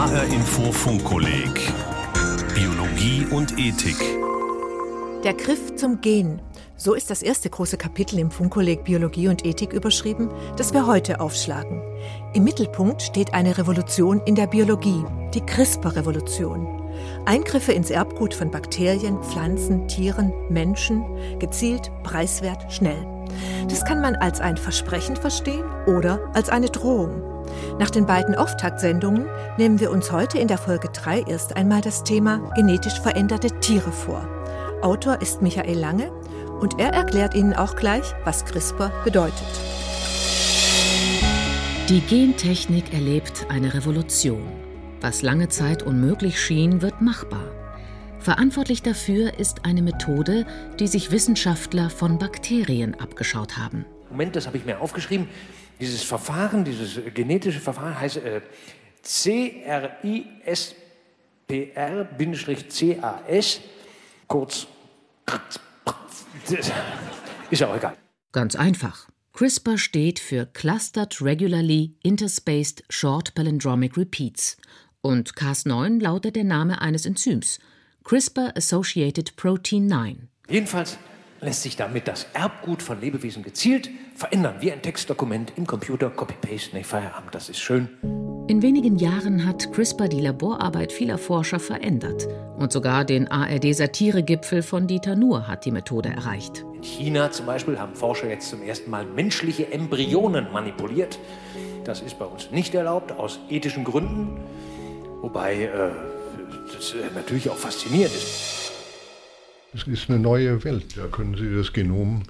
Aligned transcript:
HR 0.00 0.24
Info 0.32 0.72
Funkkolleg 0.72 1.74
Biologie 2.54 3.26
und 3.30 3.58
Ethik. 3.58 3.98
Der 5.22 5.34
Griff 5.34 5.76
zum 5.76 6.00
Gen. 6.00 6.40
So 6.74 6.94
ist 6.94 7.10
das 7.10 7.22
erste 7.22 7.50
große 7.50 7.76
Kapitel 7.76 8.18
im 8.18 8.30
Funkkolleg 8.30 8.82
Biologie 8.82 9.28
und 9.28 9.44
Ethik 9.44 9.74
überschrieben, 9.74 10.30
das 10.56 10.72
wir 10.72 10.86
heute 10.86 11.20
aufschlagen. 11.20 11.82
Im 12.32 12.44
Mittelpunkt 12.44 13.02
steht 13.02 13.34
eine 13.34 13.58
Revolution 13.58 14.22
in 14.24 14.36
der 14.36 14.46
Biologie, 14.46 15.04
die 15.34 15.42
CRISPR-Revolution. 15.42 16.66
Eingriffe 17.26 17.72
ins 17.72 17.90
Erbgut 17.90 18.32
von 18.32 18.50
Bakterien, 18.50 19.22
Pflanzen, 19.22 19.86
Tieren, 19.86 20.32
Menschen, 20.48 21.04
gezielt, 21.38 21.92
preiswert, 22.04 22.72
schnell. 22.72 23.19
Das 23.68 23.84
kann 23.84 24.00
man 24.00 24.16
als 24.16 24.40
ein 24.40 24.56
Versprechen 24.56 25.16
verstehen 25.16 25.64
oder 25.86 26.20
als 26.34 26.48
eine 26.48 26.68
Drohung. 26.68 27.22
Nach 27.78 27.90
den 27.90 28.06
beiden 28.06 28.34
Auftaktsendungen 28.34 29.26
nehmen 29.58 29.80
wir 29.80 29.90
uns 29.90 30.12
heute 30.12 30.38
in 30.38 30.48
der 30.48 30.58
Folge 30.58 30.88
3 30.88 31.22
erst 31.22 31.56
einmal 31.56 31.80
das 31.80 32.04
Thema 32.04 32.38
genetisch 32.54 33.00
veränderte 33.00 33.48
Tiere 33.60 33.92
vor. 33.92 34.26
Autor 34.82 35.20
ist 35.20 35.42
Michael 35.42 35.78
Lange 35.78 36.10
und 36.60 36.78
er 36.78 36.92
erklärt 36.92 37.34
Ihnen 37.34 37.54
auch 37.54 37.76
gleich, 37.76 38.14
was 38.24 38.44
CRISPR 38.44 38.90
bedeutet. 39.04 39.48
Die 41.88 42.00
Gentechnik 42.00 42.92
erlebt 42.92 43.46
eine 43.48 43.74
Revolution. 43.74 44.46
Was 45.00 45.22
lange 45.22 45.48
Zeit 45.48 45.82
unmöglich 45.82 46.40
schien, 46.40 46.82
wird 46.82 47.00
machbar. 47.00 47.59
Verantwortlich 48.20 48.82
dafür 48.82 49.38
ist 49.38 49.64
eine 49.64 49.80
Methode, 49.80 50.46
die 50.78 50.88
sich 50.88 51.10
Wissenschaftler 51.10 51.88
von 51.88 52.18
Bakterien 52.18 52.94
abgeschaut 53.00 53.56
haben. 53.56 53.86
Moment, 54.10 54.36
das 54.36 54.46
habe 54.46 54.58
ich 54.58 54.66
mir 54.66 54.80
aufgeschrieben. 54.80 55.26
Dieses 55.80 56.02
Verfahren, 56.02 56.64
dieses 56.64 57.00
genetische 57.14 57.60
Verfahren 57.60 57.98
heißt 57.98 58.18
äh, 58.18 58.42
CRISPR-CAS, 59.02 60.74
kurz. 64.26 64.66
Ist 67.50 67.60
ja 67.60 67.68
auch 67.68 67.76
egal. 67.76 67.96
Ganz 68.32 68.54
einfach. 68.54 69.08
CRISPR 69.32 69.78
steht 69.78 70.18
für 70.18 70.44
Clustered 70.44 71.22
Regularly 71.22 71.94
Interspaced 72.02 72.84
Short 72.90 73.34
Palindromic 73.34 73.96
Repeats 73.96 74.58
und 75.00 75.32
Cas9 75.32 76.02
lautet 76.02 76.36
der 76.36 76.44
Name 76.44 76.82
eines 76.82 77.06
Enzyms, 77.06 77.58
CRISPR 78.04 78.56
Associated 78.56 79.36
Protein 79.36 79.86
9. 79.86 80.28
Jedenfalls 80.48 80.98
lässt 81.40 81.62
sich 81.62 81.76
damit 81.76 82.08
das 82.08 82.26
Erbgut 82.32 82.82
von 82.82 83.00
Lebewesen 83.00 83.42
gezielt 83.42 83.90
verändern, 84.14 84.56
wie 84.60 84.72
ein 84.72 84.82
Textdokument 84.82 85.52
im 85.56 85.66
Computer, 85.66 86.10
Copy-Paste, 86.10 86.74
nee, 86.74 86.82
Feierabend, 86.82 87.34
das 87.34 87.48
ist 87.48 87.60
schön. 87.60 87.88
In 88.48 88.62
wenigen 88.62 88.96
Jahren 88.96 89.46
hat 89.46 89.72
CRISPR 89.72 90.08
die 90.08 90.20
Laborarbeit 90.20 90.92
vieler 90.92 91.18
Forscher 91.18 91.60
verändert. 91.60 92.26
Und 92.56 92.72
sogar 92.72 93.04
den 93.04 93.28
ARD-Satiregipfel 93.28 94.62
von 94.62 94.86
Dieter 94.86 95.14
Nuhr 95.14 95.46
hat 95.46 95.64
die 95.64 95.70
Methode 95.70 96.08
erreicht. 96.08 96.64
In 96.74 96.82
China 96.82 97.30
zum 97.30 97.46
Beispiel 97.46 97.78
haben 97.78 97.94
Forscher 97.94 98.28
jetzt 98.28 98.48
zum 98.48 98.62
ersten 98.62 98.90
Mal 98.90 99.04
menschliche 99.04 99.72
Embryonen 99.72 100.52
manipuliert. 100.52 101.18
Das 101.84 102.00
ist 102.00 102.18
bei 102.18 102.24
uns 102.24 102.50
nicht 102.50 102.74
erlaubt, 102.74 103.12
aus 103.12 103.38
ethischen 103.48 103.84
Gründen. 103.84 104.40
Wobei 105.22 105.64
äh, 105.64 105.90
das 106.74 106.94
äh, 106.94 107.14
natürlich 107.14 107.48
auch 107.48 107.56
faszinierend 107.56 108.14
ist. 108.14 108.72
Es 109.72 109.86
ist 109.86 110.10
eine 110.10 110.18
neue 110.18 110.62
Welt. 110.64 110.96
Da 110.96 111.06
können 111.06 111.36
Sie 111.36 111.54
das 111.54 111.72
Genom 111.72 112.24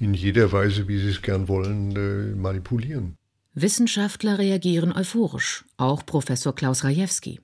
in 0.00 0.14
jeder 0.14 0.50
Weise, 0.50 0.88
wie 0.88 0.98
Sie 0.98 1.10
es 1.10 1.22
gern 1.22 1.48
wollen, 1.48 1.94
äh, 1.96 2.34
manipulieren. 2.34 3.16
Wissenschaftler 3.54 4.38
reagieren 4.38 4.92
euphorisch, 4.92 5.64
auch 5.76 6.04
Professor 6.06 6.54
Klaus 6.54 6.84
Rajewski. 6.84 7.40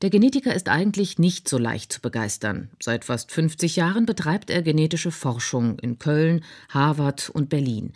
Der 0.00 0.08
Genetiker 0.08 0.54
ist 0.54 0.68
eigentlich 0.68 1.18
nicht 1.18 1.46
so 1.46 1.58
leicht 1.58 1.92
zu 1.92 2.00
begeistern. 2.00 2.70
Seit 2.80 3.04
fast 3.04 3.32
50 3.32 3.76
Jahren 3.76 4.06
betreibt 4.06 4.48
er 4.48 4.62
genetische 4.62 5.10
Forschung 5.10 5.78
in 5.78 5.98
Köln, 5.98 6.42
Harvard 6.70 7.28
und 7.28 7.50
Berlin. 7.50 7.92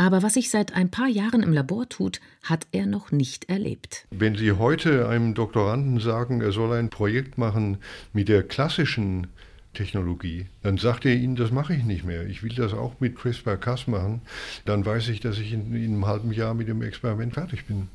Aber 0.00 0.22
was 0.22 0.34
sich 0.34 0.48
seit 0.48 0.74
ein 0.74 0.90
paar 0.90 1.08
Jahren 1.08 1.42
im 1.42 1.52
Labor 1.52 1.88
tut, 1.88 2.20
hat 2.44 2.68
er 2.70 2.86
noch 2.86 3.10
nicht 3.10 3.50
erlebt. 3.50 4.06
Wenn 4.10 4.36
Sie 4.36 4.52
heute 4.52 5.08
einem 5.08 5.34
Doktoranden 5.34 5.98
sagen, 5.98 6.40
er 6.40 6.52
soll 6.52 6.72
ein 6.72 6.88
Projekt 6.88 7.36
machen 7.36 7.78
mit 8.12 8.28
der 8.28 8.44
klassischen 8.44 9.26
Technologie. 9.74 10.46
Dann 10.62 10.78
sagt 10.78 11.04
er 11.04 11.14
ihnen, 11.14 11.34
das 11.34 11.50
mache 11.50 11.74
ich 11.74 11.84
nicht 11.84 12.04
mehr. 12.04 12.26
Ich 12.26 12.44
will 12.44 12.54
das 12.54 12.74
auch 12.74 13.00
mit 13.00 13.16
CRISPR-Cas 13.16 13.88
machen. 13.88 14.22
Dann 14.64 14.86
weiß 14.86 15.08
ich, 15.08 15.18
dass 15.18 15.38
ich 15.38 15.52
in, 15.52 15.74
in 15.74 15.94
einem 15.94 16.06
halben 16.06 16.32
Jahr 16.32 16.54
mit 16.54 16.68
dem 16.68 16.80
Experiment 16.82 17.34
fertig 17.34 17.66
bin. 17.66 17.88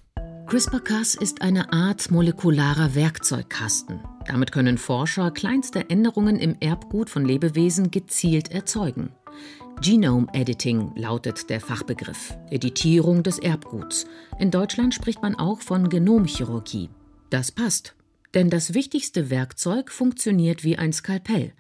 CRISPR-Cas 0.47 1.16
ist 1.16 1.42
eine 1.42 1.72
Art 1.72 2.12
molekularer 2.12 2.96
Werkzeugkasten. 2.96 4.02
Damit 4.28 4.52
können 4.52 4.78
Forscher 4.78 5.31
kleinste 5.31 5.90
Änderungen 5.90 6.38
im 6.38 6.58
Erbgut 6.59 7.09
von 7.09 7.25
Lebewesen 7.25 7.92
gezielt 7.92 8.52
erzeugen. 8.52 9.09
Genome 9.82 10.28
Editing 10.34 10.94
lautet 10.96 11.50
der 11.50 11.60
Fachbegriff, 11.60 12.38
Editierung 12.50 13.24
des 13.24 13.40
Erbguts. 13.40 14.06
In 14.40 14.52
Deutschland 14.52 14.94
spricht 14.94 15.22
man 15.22 15.36
auch 15.36 15.62
von 15.62 15.90
Genomchirurgie. 15.90 16.90
Das 17.30 17.52
passt, 17.52 17.96
denn 18.34 18.50
das 18.50 18.74
wichtigste 18.74 19.30
Werkzeug 19.30 19.92
funktioniert 19.92 20.64
wie 20.64 20.78
ein 20.78 20.94
Skalpell. 20.94 21.54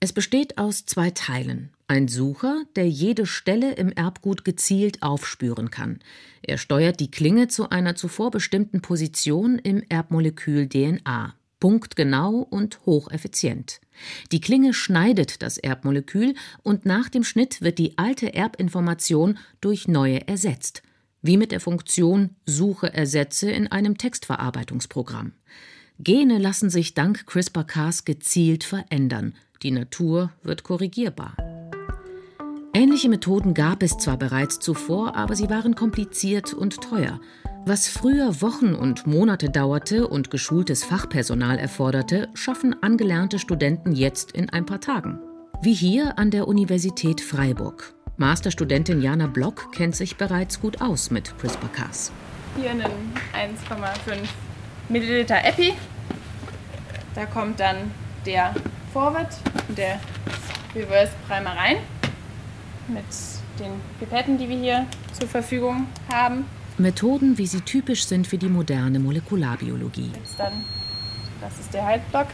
Es 0.00 0.12
besteht 0.12 0.58
aus 0.58 0.86
zwei 0.86 1.10
Teilen. 1.10 1.70
Ein 1.86 2.08
Sucher, 2.08 2.62
der 2.76 2.88
jede 2.88 3.26
Stelle 3.26 3.74
im 3.74 3.92
Erbgut 3.92 4.44
gezielt 4.44 5.02
aufspüren 5.02 5.70
kann. 5.70 5.98
Er 6.42 6.56
steuert 6.56 7.00
die 7.00 7.10
Klinge 7.10 7.48
zu 7.48 7.70
einer 7.70 7.94
zuvor 7.96 8.30
bestimmten 8.30 8.80
Position 8.80 9.58
im 9.58 9.82
Erbmolekül 9.88 10.68
DNA. 10.68 11.34
Punktgenau 11.60 12.46
und 12.50 12.84
hocheffizient. 12.86 13.80
Die 14.32 14.40
Klinge 14.40 14.74
schneidet 14.74 15.42
das 15.42 15.58
Erbmolekül 15.58 16.34
und 16.62 16.86
nach 16.86 17.08
dem 17.08 17.22
Schnitt 17.22 17.60
wird 17.60 17.78
die 17.78 17.98
alte 17.98 18.34
Erbinformation 18.34 19.38
durch 19.60 19.86
neue 19.86 20.26
ersetzt. 20.26 20.82
Wie 21.22 21.36
mit 21.36 21.52
der 21.52 21.60
Funktion 21.60 22.30
Suche 22.46 22.92
Ersetze 22.92 23.50
in 23.50 23.68
einem 23.68 23.98
Textverarbeitungsprogramm. 23.98 25.32
Gene 25.98 26.38
lassen 26.38 26.70
sich 26.70 26.94
dank 26.94 27.26
CRISPR-Cas 27.26 28.06
gezielt 28.06 28.64
verändern. 28.64 29.34
Die 29.62 29.70
Natur 29.70 30.32
wird 30.42 30.62
korrigierbar. 30.62 31.59
Ähnliche 32.72 33.08
Methoden 33.08 33.52
gab 33.52 33.82
es 33.82 33.96
zwar 33.96 34.16
bereits 34.16 34.60
zuvor, 34.60 35.16
aber 35.16 35.34
sie 35.34 35.50
waren 35.50 35.74
kompliziert 35.74 36.54
und 36.54 36.80
teuer. 36.80 37.20
Was 37.66 37.88
früher 37.88 38.40
Wochen 38.42 38.74
und 38.74 39.08
Monate 39.08 39.50
dauerte 39.50 40.06
und 40.06 40.30
geschultes 40.30 40.84
Fachpersonal 40.84 41.58
erforderte, 41.58 42.28
schaffen 42.34 42.80
angelernte 42.80 43.40
Studenten 43.40 43.92
jetzt 43.92 44.32
in 44.32 44.50
ein 44.50 44.66
paar 44.66 44.80
Tagen. 44.80 45.18
Wie 45.62 45.74
hier 45.74 46.16
an 46.16 46.30
der 46.30 46.46
Universität 46.46 47.20
Freiburg. 47.20 47.92
Masterstudentin 48.18 49.02
Jana 49.02 49.26
Block 49.26 49.72
kennt 49.72 49.96
sich 49.96 50.16
bereits 50.16 50.60
gut 50.60 50.80
aus 50.80 51.10
mit 51.10 51.36
CRISPR-Cas. 51.38 52.12
Hier 52.56 52.70
einen 52.70 52.84
1,5 52.84 54.28
Milliliter 54.88 55.44
Epi. 55.44 55.72
Da 57.16 57.26
kommt 57.26 57.58
dann 57.58 57.90
der 58.24 58.54
Forward 58.92 59.36
und 59.68 59.76
der 59.76 59.98
Reverse 60.74 61.12
Primer 61.26 61.56
rein 61.56 61.78
mit 62.92 63.04
den 63.58 63.72
Pipetten, 63.98 64.38
die 64.38 64.48
wir 64.48 64.58
hier 64.58 64.86
zur 65.12 65.28
Verfügung 65.28 65.86
haben. 66.12 66.44
Methoden, 66.78 67.36
wie 67.38 67.46
sie 67.46 67.60
typisch 67.60 68.04
sind 68.04 68.26
für 68.26 68.38
die 68.38 68.48
moderne 68.48 68.98
Molekularbiologie. 68.98 70.10
Jetzt 70.14 70.38
dann, 70.38 70.64
das 71.40 71.58
ist 71.58 71.74
der 71.74 71.84
Heizblock, 71.84 72.28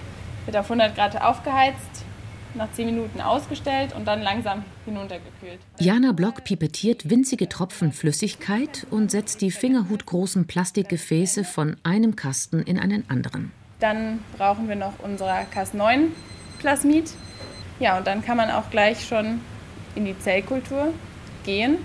wird 0.44 0.56
auf 0.56 0.70
100 0.70 0.94
Grad 0.94 1.20
aufgeheizt, 1.20 2.04
nach 2.54 2.72
10 2.72 2.86
Minuten 2.86 3.20
ausgestellt 3.20 3.94
und 3.94 4.06
dann 4.06 4.22
langsam 4.22 4.64
hinuntergekühlt. 4.84 5.58
Jana 5.78 6.12
Block 6.12 6.44
pipettiert 6.44 7.10
winzige 7.10 7.48
Tropfen 7.48 7.92
Flüssigkeit 7.92 8.86
und 8.90 9.10
setzt 9.10 9.42
die 9.42 9.50
fingerhutgroßen 9.50 10.46
Plastikgefäße 10.46 11.44
von 11.44 11.76
einem 11.82 12.16
Kasten 12.16 12.62
in 12.62 12.78
einen 12.78 13.04
anderen. 13.10 13.52
Dann 13.80 14.20
brauchen 14.38 14.68
wir 14.68 14.76
noch 14.76 14.94
unser 15.00 15.42
Cas9 15.54 16.08
Plasmid. 16.58 17.10
Ja, 17.78 17.98
und 17.98 18.06
dann 18.06 18.24
kann 18.24 18.38
man 18.38 18.50
auch 18.50 18.70
gleich 18.70 19.06
schon 19.06 19.40
in 19.96 20.04
die 20.04 20.18
Zellkultur 20.18 20.92
gehen. 21.44 21.78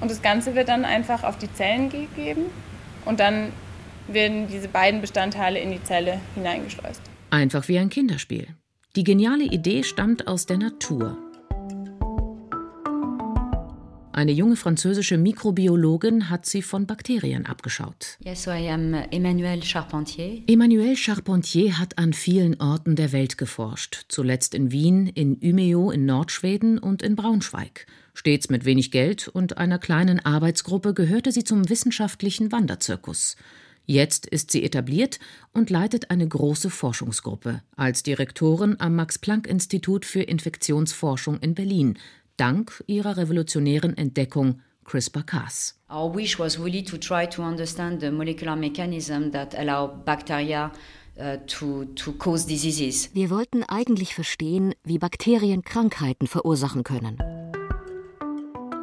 Und 0.00 0.10
das 0.10 0.22
Ganze 0.22 0.54
wird 0.54 0.68
dann 0.68 0.84
einfach 0.84 1.24
auf 1.24 1.38
die 1.38 1.52
Zellen 1.52 1.88
gegeben 1.88 2.46
und 3.04 3.20
dann 3.20 3.52
werden 4.06 4.48
diese 4.48 4.68
beiden 4.68 5.00
Bestandteile 5.00 5.58
in 5.58 5.70
die 5.70 5.82
Zelle 5.82 6.20
hineingeschleust. 6.34 7.00
Einfach 7.30 7.68
wie 7.68 7.78
ein 7.78 7.90
Kinderspiel. 7.90 8.48
Die 8.96 9.04
geniale 9.04 9.44
Idee 9.44 9.82
stammt 9.82 10.28
aus 10.28 10.46
der 10.46 10.58
Natur. 10.58 11.18
Eine 14.14 14.30
junge 14.30 14.54
französische 14.54 15.18
Mikrobiologin 15.18 16.30
hat 16.30 16.46
sie 16.46 16.62
von 16.62 16.86
Bakterien 16.86 17.46
abgeschaut. 17.46 18.16
Yes, 18.20 18.46
I 18.46 18.68
am 18.68 18.94
Emmanuel 18.94 19.60
Charpentier. 19.60 20.40
Emmanuel 20.46 20.94
Charpentier 20.94 21.80
hat 21.80 21.98
an 21.98 22.12
vielen 22.12 22.60
Orten 22.60 22.94
der 22.94 23.10
Welt 23.10 23.38
geforscht, 23.38 24.04
zuletzt 24.06 24.54
in 24.54 24.70
Wien, 24.70 25.08
in 25.08 25.40
Umeå 25.42 25.90
in 25.90 26.06
Nordschweden 26.06 26.78
und 26.78 27.02
in 27.02 27.16
Braunschweig. 27.16 27.86
Stets 28.14 28.50
mit 28.50 28.64
wenig 28.64 28.92
Geld 28.92 29.26
und 29.26 29.58
einer 29.58 29.80
kleinen 29.80 30.24
Arbeitsgruppe 30.24 30.94
gehörte 30.94 31.32
sie 31.32 31.42
zum 31.42 31.68
wissenschaftlichen 31.68 32.52
Wanderzirkus. 32.52 33.34
Jetzt 33.84 34.26
ist 34.26 34.52
sie 34.52 34.62
etabliert 34.62 35.18
und 35.52 35.70
leitet 35.70 36.12
eine 36.12 36.28
große 36.28 36.70
Forschungsgruppe 36.70 37.62
als 37.74 38.04
Direktorin 38.04 38.76
am 38.78 38.94
Max-Planck-Institut 38.94 40.04
für 40.04 40.22
Infektionsforschung 40.22 41.40
in 41.40 41.54
Berlin, 41.54 41.98
dank 42.36 42.82
ihrer 42.86 43.16
revolutionären 43.16 43.96
Entdeckung 43.96 44.60
CRISPR-Cas. 44.84 45.78
Our 45.90 46.14
wish 46.14 46.38
was 46.38 46.58
really 46.58 46.82
to 46.84 46.96
try 46.96 47.26
to 47.26 47.42
understand 47.42 48.00
the 48.00 48.10
molecular 48.10 48.56
mechanism 48.56 49.30
that 49.32 49.54
allow 49.58 49.86
bacteria 49.86 50.70
uh, 51.18 51.36
to, 51.46 51.84
to 51.94 52.12
cause 52.12 52.46
diseases. 52.46 53.10
Wir 53.14 53.30
wollten 53.30 53.62
eigentlich 53.64 54.14
verstehen, 54.14 54.74
wie 54.84 54.98
Bakterien 54.98 55.62
Krankheiten 55.62 56.26
verursachen 56.26 56.84
können. 56.84 57.18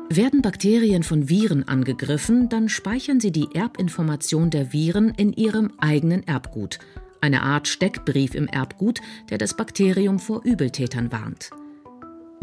Werden 0.09 0.41
Bakterien 0.41 1.03
von 1.03 1.29
Viren 1.29 1.67
angegriffen, 1.67 2.49
dann 2.49 2.67
speichern 2.67 3.21
sie 3.21 3.31
die 3.31 3.47
Erbinformation 3.55 4.49
der 4.49 4.73
Viren 4.73 5.13
in 5.15 5.31
ihrem 5.31 5.71
eigenen 5.77 6.27
Erbgut. 6.27 6.79
Eine 7.21 7.43
Art 7.43 7.67
Steckbrief 7.67 8.35
im 8.35 8.47
Erbgut, 8.47 8.99
der 9.29 9.37
das 9.37 9.55
Bakterium 9.55 10.19
vor 10.19 10.43
Übeltätern 10.43 11.13
warnt. 11.13 11.51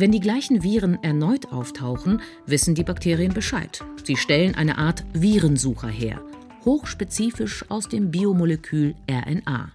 Wenn 0.00 0.12
die 0.12 0.20
gleichen 0.20 0.62
Viren 0.62 1.02
erneut 1.02 1.46
auftauchen, 1.50 2.22
wissen 2.46 2.76
die 2.76 2.84
Bakterien 2.84 3.34
Bescheid. 3.34 3.84
Sie 4.04 4.14
stellen 4.14 4.54
eine 4.54 4.78
Art 4.78 5.04
Virensucher 5.12 5.88
her, 5.88 6.22
hochspezifisch 6.64 7.68
aus 7.68 7.88
dem 7.88 8.12
Biomolekül 8.12 8.94
RNA. 9.10 9.72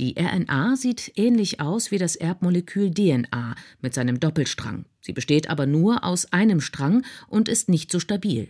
Die 0.00 0.16
RNA 0.18 0.74
sieht 0.74 1.12
ähnlich 1.14 1.60
aus 1.60 1.92
wie 1.92 1.98
das 1.98 2.16
Erbmolekül 2.16 2.92
DNA 2.92 3.54
mit 3.80 3.94
seinem 3.94 4.18
Doppelstrang. 4.18 4.84
Sie 5.00 5.12
besteht 5.12 5.48
aber 5.48 5.66
nur 5.66 6.02
aus 6.02 6.32
einem 6.32 6.60
Strang 6.60 7.04
und 7.28 7.48
ist 7.48 7.68
nicht 7.68 7.92
so 7.92 8.00
stabil. 8.00 8.48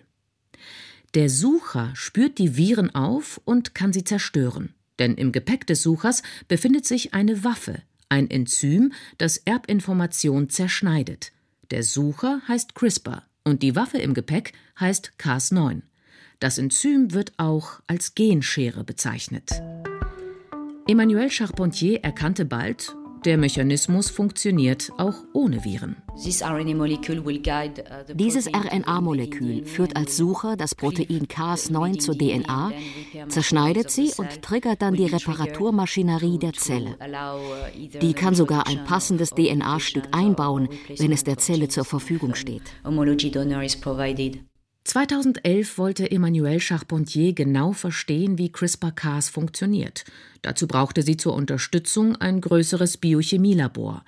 Der 1.12 1.28
Sucher 1.28 1.90
spürt 1.92 2.38
die 2.38 2.56
Viren 2.56 2.94
auf 2.94 3.38
und 3.44 3.74
kann 3.74 3.92
sie 3.92 4.04
zerstören. 4.04 4.72
Denn 4.98 5.16
im 5.16 5.30
Gepäck 5.30 5.66
des 5.66 5.82
Suchers 5.82 6.22
befindet 6.48 6.86
sich 6.86 7.12
eine 7.12 7.44
Waffe, 7.44 7.82
ein 8.08 8.30
Enzym, 8.30 8.92
das 9.18 9.38
Erbinformation 9.38 10.48
zerschneidet. 10.48 11.32
Der 11.70 11.82
Sucher 11.82 12.40
heißt 12.46 12.74
CRISPR 12.74 13.22
und 13.44 13.62
die 13.62 13.76
Waffe 13.76 13.98
im 13.98 14.14
Gepäck 14.14 14.52
heißt 14.78 15.12
Cas9. 15.18 15.82
Das 16.38 16.58
Enzym 16.58 17.12
wird 17.12 17.32
auch 17.38 17.80
als 17.86 18.14
Genschere 18.14 18.84
bezeichnet. 18.84 19.62
Emmanuel 20.86 21.30
Charpentier 21.30 22.04
erkannte 22.04 22.44
bald, 22.44 22.94
der 23.26 23.36
Mechanismus 23.36 24.08
funktioniert 24.08 24.90
auch 24.96 25.14
ohne 25.32 25.64
Viren. 25.64 25.96
Uh, 26.14 26.20
Dieses 28.14 28.46
RNA-Molekül 28.46 29.64
führt 29.64 29.96
als 29.96 30.16
Sucher 30.16 30.56
das 30.56 30.74
Protein 30.74 31.26
Cas9 31.26 31.98
zur 31.98 32.16
DNA, 32.16 32.72
zerschneidet 33.28 33.90
sie 33.90 34.12
und 34.16 34.42
triggert 34.42 34.80
dann 34.80 34.94
die 34.94 35.06
Reparaturmaschinerie 35.06 36.38
der 36.38 36.52
Zelle. 36.52 36.96
Uh, 37.00 37.98
die 38.00 38.14
kann 38.14 38.34
sogar 38.34 38.68
ein 38.68 38.84
passendes 38.84 39.30
DNA-Stück 39.30 40.04
einbauen, 40.12 40.68
wenn 40.96 41.10
es 41.12 41.24
der 41.24 41.38
Zelle 41.38 41.68
zur 41.68 41.84
Verfügung 41.84 42.36
steht. 42.36 42.62
2011 44.86 45.78
wollte 45.78 46.10
Emmanuel 46.12 46.60
Charpentier 46.60 47.32
genau 47.32 47.72
verstehen, 47.72 48.38
wie 48.38 48.52
CRISPR-Cas 48.52 49.28
funktioniert. 49.28 50.04
Dazu 50.42 50.68
brauchte 50.68 51.02
sie 51.02 51.16
zur 51.16 51.34
Unterstützung 51.34 52.14
ein 52.14 52.40
größeres 52.40 52.96
Biochemielabor. 52.98 54.04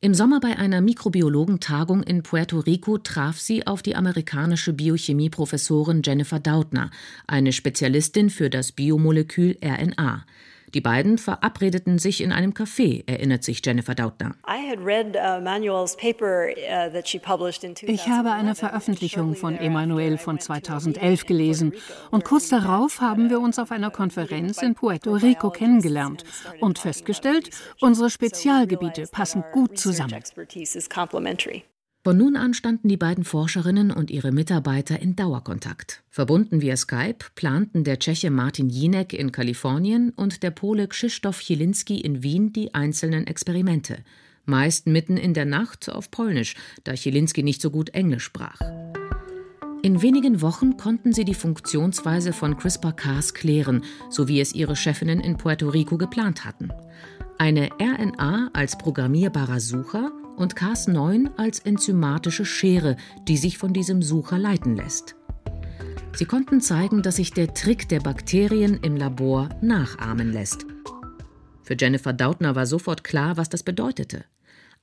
Im 0.00 0.14
Sommer 0.14 0.38
bei 0.38 0.56
einer 0.56 0.80
Mikrobiologentagung 0.80 2.04
in 2.04 2.22
Puerto 2.22 2.60
Rico 2.60 2.98
traf 2.98 3.40
sie 3.40 3.66
auf 3.66 3.82
die 3.82 3.96
amerikanische 3.96 4.72
Biochemieprofessorin 4.72 6.02
Jennifer 6.04 6.38
Doudna, 6.38 6.90
eine 7.26 7.52
Spezialistin 7.52 8.30
für 8.30 8.48
das 8.48 8.70
Biomolekül 8.70 9.58
RNA. 9.60 10.24
Die 10.74 10.80
beiden 10.80 11.18
verabredeten 11.18 11.98
sich 11.98 12.22
in 12.22 12.32
einem 12.32 12.52
Café, 12.52 13.04
erinnert 13.06 13.44
sich 13.44 13.60
Jennifer 13.64 13.94
Dautner. 13.94 14.34
Uh, 14.46 14.72
ich 17.86 18.08
habe 18.08 18.32
eine 18.32 18.54
Veröffentlichung 18.54 19.34
von 19.34 19.56
Emanuel 19.58 20.16
von 20.18 20.38
2011 20.38 21.26
gelesen 21.26 21.74
und 22.10 22.24
kurz 22.24 22.48
darauf 22.48 23.00
haben 23.00 23.28
wir 23.28 23.40
uns 23.40 23.58
auf 23.58 23.70
einer 23.70 23.90
Konferenz 23.90 24.62
in 24.62 24.74
Puerto 24.74 25.12
Rico 25.12 25.50
kennengelernt 25.50 26.24
und 26.60 26.78
festgestellt, 26.78 27.50
unsere 27.80 28.08
Spezialgebiete 28.08 29.06
passen 29.08 29.44
gut 29.52 29.78
zusammen. 29.78 30.22
Von 32.04 32.16
nun 32.16 32.34
an 32.34 32.52
standen 32.52 32.88
die 32.88 32.96
beiden 32.96 33.22
Forscherinnen 33.22 33.92
und 33.92 34.10
ihre 34.10 34.32
Mitarbeiter 34.32 35.00
in 35.00 35.14
Dauerkontakt. 35.14 36.02
Verbunden 36.10 36.60
via 36.60 36.76
Skype 36.76 37.26
planten 37.36 37.84
der 37.84 38.00
Tscheche 38.00 38.32
Martin 38.32 38.68
Jinek 38.68 39.12
in 39.12 39.30
Kalifornien 39.30 40.10
und 40.10 40.42
der 40.42 40.50
Pole 40.50 40.88
Krzysztof 40.88 41.38
Chielinski 41.38 42.00
in 42.00 42.24
Wien 42.24 42.52
die 42.52 42.74
einzelnen 42.74 43.28
Experimente. 43.28 43.98
Meist 44.44 44.88
mitten 44.88 45.16
in 45.16 45.32
der 45.32 45.44
Nacht 45.44 45.88
auf 45.88 46.10
Polnisch, 46.10 46.56
da 46.82 46.92
Chielinski 46.92 47.44
nicht 47.44 47.62
so 47.62 47.70
gut 47.70 47.90
Englisch 47.90 48.24
sprach. 48.24 48.58
In 49.84 50.02
wenigen 50.02 50.42
Wochen 50.42 50.76
konnten 50.76 51.12
sie 51.12 51.24
die 51.24 51.34
Funktionsweise 51.34 52.32
von 52.32 52.56
CRISPR-Cas 52.56 53.32
klären, 53.32 53.84
so 54.10 54.26
wie 54.26 54.40
es 54.40 54.54
ihre 54.54 54.74
Chefinnen 54.74 55.20
in 55.20 55.36
Puerto 55.36 55.68
Rico 55.68 55.98
geplant 55.98 56.44
hatten. 56.44 56.70
Eine 57.38 57.68
RNA 57.80 58.50
als 58.52 58.76
programmierbarer 58.76 59.60
Sucher 59.60 60.10
und 60.36 60.54
Cas9 60.54 61.36
als 61.36 61.60
enzymatische 61.60 62.44
Schere, 62.44 62.96
die 63.28 63.36
sich 63.36 63.58
von 63.58 63.72
diesem 63.72 64.02
Sucher 64.02 64.38
leiten 64.38 64.76
lässt. 64.76 65.16
Sie 66.14 66.26
konnten 66.26 66.60
zeigen, 66.60 67.02
dass 67.02 67.16
sich 67.16 67.32
der 67.32 67.54
Trick 67.54 67.88
der 67.88 68.00
Bakterien 68.00 68.78
im 68.82 68.96
Labor 68.96 69.48
nachahmen 69.62 70.32
lässt. 70.32 70.66
Für 71.62 71.76
Jennifer 71.78 72.12
Dautner 72.12 72.54
war 72.54 72.66
sofort 72.66 73.02
klar, 73.02 73.36
was 73.36 73.48
das 73.48 73.62
bedeutete. 73.62 74.24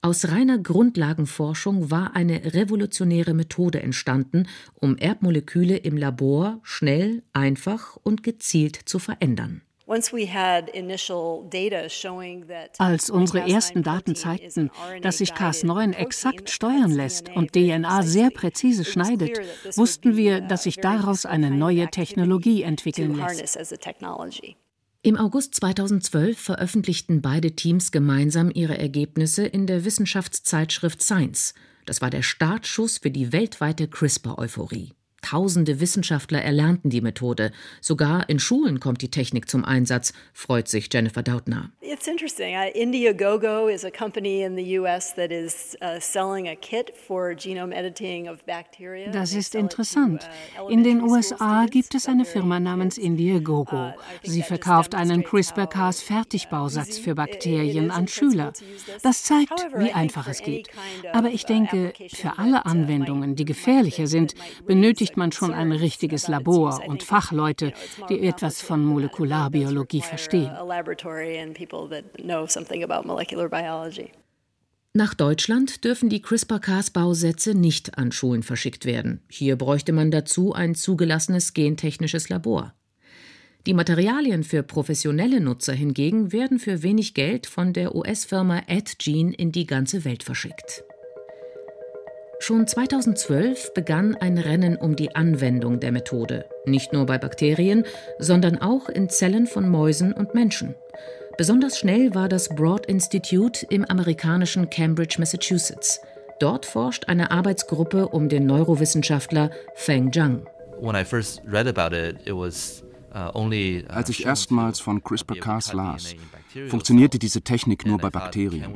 Aus 0.02 0.30
reiner 0.30 0.58
Grundlagenforschung 0.58 1.92
war 1.92 2.16
eine 2.16 2.54
revolutionäre 2.54 3.34
Methode 3.34 3.84
entstanden, 3.84 4.48
um 4.74 4.98
Erbmoleküle 4.98 5.76
im 5.76 5.98
Labor 5.98 6.62
schnell, 6.64 7.22
einfach 7.34 7.98
und 8.02 8.24
gezielt 8.24 8.80
zu 8.86 8.98
verändern. 8.98 9.62
Als 12.78 13.10
unsere 13.10 13.50
ersten 13.50 13.84
Daten 13.84 14.16
zeigten, 14.16 14.72
dass 15.02 15.18
sich 15.18 15.32
Cas9 15.34 15.94
exakt 15.94 16.50
steuern 16.50 16.92
lässt 16.92 17.30
und 17.30 17.54
DNA 17.54 18.04
sehr 18.04 18.30
präzise 18.30 18.86
schneidet, 18.86 19.40
wussten 19.76 20.16
wir, 20.16 20.42
dass 20.42 20.64
sich 20.64 20.76
daraus 20.76 21.26
eine 21.26 21.50
neue 21.50 21.88
Technologie 21.90 22.62
entwickeln 22.62 23.16
lässt. 23.16 23.58
Im 25.02 25.16
August 25.18 25.56
2012 25.56 26.38
veröffentlichten 26.38 27.22
beide 27.22 27.54
Teams 27.54 27.92
gemeinsam 27.92 28.52
ihre 28.54 28.78
Ergebnisse 28.78 29.46
in 29.46 29.66
der 29.66 29.86
Wissenschaftszeitschrift 29.86 31.02
Science. 31.02 31.54
Das 31.86 32.02
war 32.02 32.10
der 32.10 32.22
Startschuss 32.22 32.98
für 32.98 33.10
die 33.10 33.32
weltweite 33.32 33.88
CRISPR-Euphorie. 33.88 34.92
Tausende 35.22 35.80
Wissenschaftler 35.80 36.42
erlernten 36.42 36.90
die 36.90 37.02
Methode. 37.02 37.52
Sogar 37.82 38.30
in 38.30 38.40
Schulen 38.40 38.80
kommt 38.80 39.02
die 39.02 39.12
Technik 39.12 39.50
zum 39.50 39.66
Einsatz, 39.66 40.14
freut 40.34 40.68
sich 40.68 40.90
Jennifer 40.92 41.24
Dautner. 41.24 41.72
It's 41.82 42.08
interesting. 42.08 42.56
Uh, 42.56 42.70
Indiegogo 42.74 43.68
is 43.68 43.84
a 43.84 43.92
company 43.92 44.44
in 44.44 44.56
the 44.56 44.80
US 44.80 45.14
that 45.16 45.32
is 45.32 45.76
uh, 45.82 46.00
selling 46.00 46.48
a 46.48 46.56
kit 46.56 46.94
for 46.96 47.36
genome 47.36 47.74
editing 47.74 48.30
of 48.30 48.46
bacteria. 48.46 49.12
Das 49.12 49.34
ist 49.34 49.56
interessant. 49.56 50.28
Uh, 50.60 50.70
in 50.70 50.84
den 50.84 51.02
USA 51.02 51.66
gibt 51.66 51.96
es 51.96 52.08
eine 52.08 52.26
Firma 52.26 52.60
namens 52.60 52.98
Indiegogo. 52.98 53.94
Sie 54.24 54.44
verkauft 54.44 54.96
einen 54.96 55.24
CRISPR-Cas 55.24 56.02
Fertigbausatz 56.02 56.98
für 56.98 57.16
Bakterien 57.16 57.92
an 57.92 58.08
Schüler. 58.08 58.54
Das 59.04 59.24
zeigt, 59.24 59.68
wie 59.78 59.92
einfach 59.92 60.28
es 60.28 60.42
geht. 60.42 60.70
Aber 61.14 61.30
ich 61.30 61.46
denke, 61.46 61.94
für 62.14 62.38
alle 62.38 62.66
Anwendungen, 62.66 63.36
die 63.36 63.46
gefährlicher 63.46 64.08
sind, 64.08 64.36
benötigt 64.66 65.09
benötigt 65.10 65.18
man 65.18 65.32
schon 65.32 65.54
ein 65.54 65.72
richtiges 65.72 66.28
Labor 66.28 66.82
und 66.88 67.04
Fachleute, 67.04 67.74
die 68.10 68.22
etwas 68.22 68.62
von 68.62 68.84
Molekularbiologie 68.84 70.02
verstehen. 70.02 70.52
Nach 74.94 75.14
Deutschland 75.14 75.84
dürfen 75.84 76.10
die 76.10 76.22
CRISPR-Cas-Bausätze 76.22 77.54
nicht 77.54 77.98
an 77.98 78.12
Schulen 78.12 78.44
verschickt 78.44 78.86
werden. 78.86 79.22
Hier 79.30 79.56
bräuchte 79.56 79.94
man 79.94 80.12
dazu 80.12 80.54
ein 80.54 80.76
zugelassenes 80.76 81.54
gentechnisches 81.54 82.30
Labor. 82.30 82.74
Die 83.68 83.74
Materialien 83.74 84.44
für 84.44 84.64
professionelle 84.64 85.42
Nutzer 85.42 85.74
hingegen 85.74 86.32
werden 86.32 86.60
für 86.60 86.82
wenig 86.82 87.14
Geld 87.14 87.46
von 87.46 87.74
der 87.74 87.94
US-Firma 87.94 88.64
AdGene 88.68 89.34
in 89.34 89.52
die 89.52 89.68
ganze 89.68 90.06
Welt 90.06 90.24
verschickt. 90.24 90.84
Schon 92.42 92.66
2012 92.66 93.74
begann 93.74 94.16
ein 94.16 94.38
Rennen 94.38 94.78
um 94.78 94.96
die 94.96 95.14
Anwendung 95.14 95.82
der 95.82 95.92
Methode, 95.92 96.46
nicht 96.66 96.94
nur 96.94 97.06
bei 97.06 97.18
Bakterien, 97.18 97.84
sondern 98.18 98.58
auch 98.62 98.88
in 98.88 99.10
Zellen 99.10 99.46
von 99.46 99.70
Mäusen 99.70 100.14
und 100.14 100.34
Menschen. 100.34 100.76
Besonders 101.38 101.78
schnell 101.78 102.16
war 102.16 102.30
das 102.30 102.48
Broad 102.50 102.86
Institute 102.86 103.66
im 103.70 103.84
amerikanischen 103.84 104.70
Cambridge, 104.70 105.18
Massachusetts. 105.20 106.00
Dort 106.40 106.66
forscht 106.66 107.10
eine 107.10 107.30
Arbeitsgruppe 107.30 108.08
um 108.08 108.30
den 108.30 108.46
Neurowissenschaftler 108.46 109.52
Feng 109.76 110.12
Zhang. 110.12 110.48
When 110.80 110.96
I 110.96 111.04
first 111.04 111.42
read 111.46 111.68
about 111.68 111.94
it, 111.94 112.16
it 112.26 112.34
was 112.34 112.84
Als 113.12 114.10
ich 114.10 114.26
erstmals 114.26 114.80
von 114.80 115.04
CRISPR-Cas 115.04 115.74
las, 115.74 116.16
funktionierte 116.68 117.20
diese 117.20 117.42
Technik 117.42 117.86
nur 117.86 117.98
bei 117.98 118.10
Bakterien. 118.10 118.74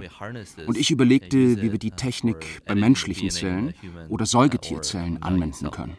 Und 0.66 0.78
ich 0.78 0.92
überlegte, 0.92 1.62
wie 1.62 1.72
wir 1.72 1.80
die 1.80 1.92
Technik 1.92 2.62
bei 2.66 2.76
menschlichen 2.76 3.30
Zellen 3.30 3.74
oder 4.10 4.26
Säugetierzellen 4.26 5.22
anwenden 5.22 5.72
können. 5.72 5.98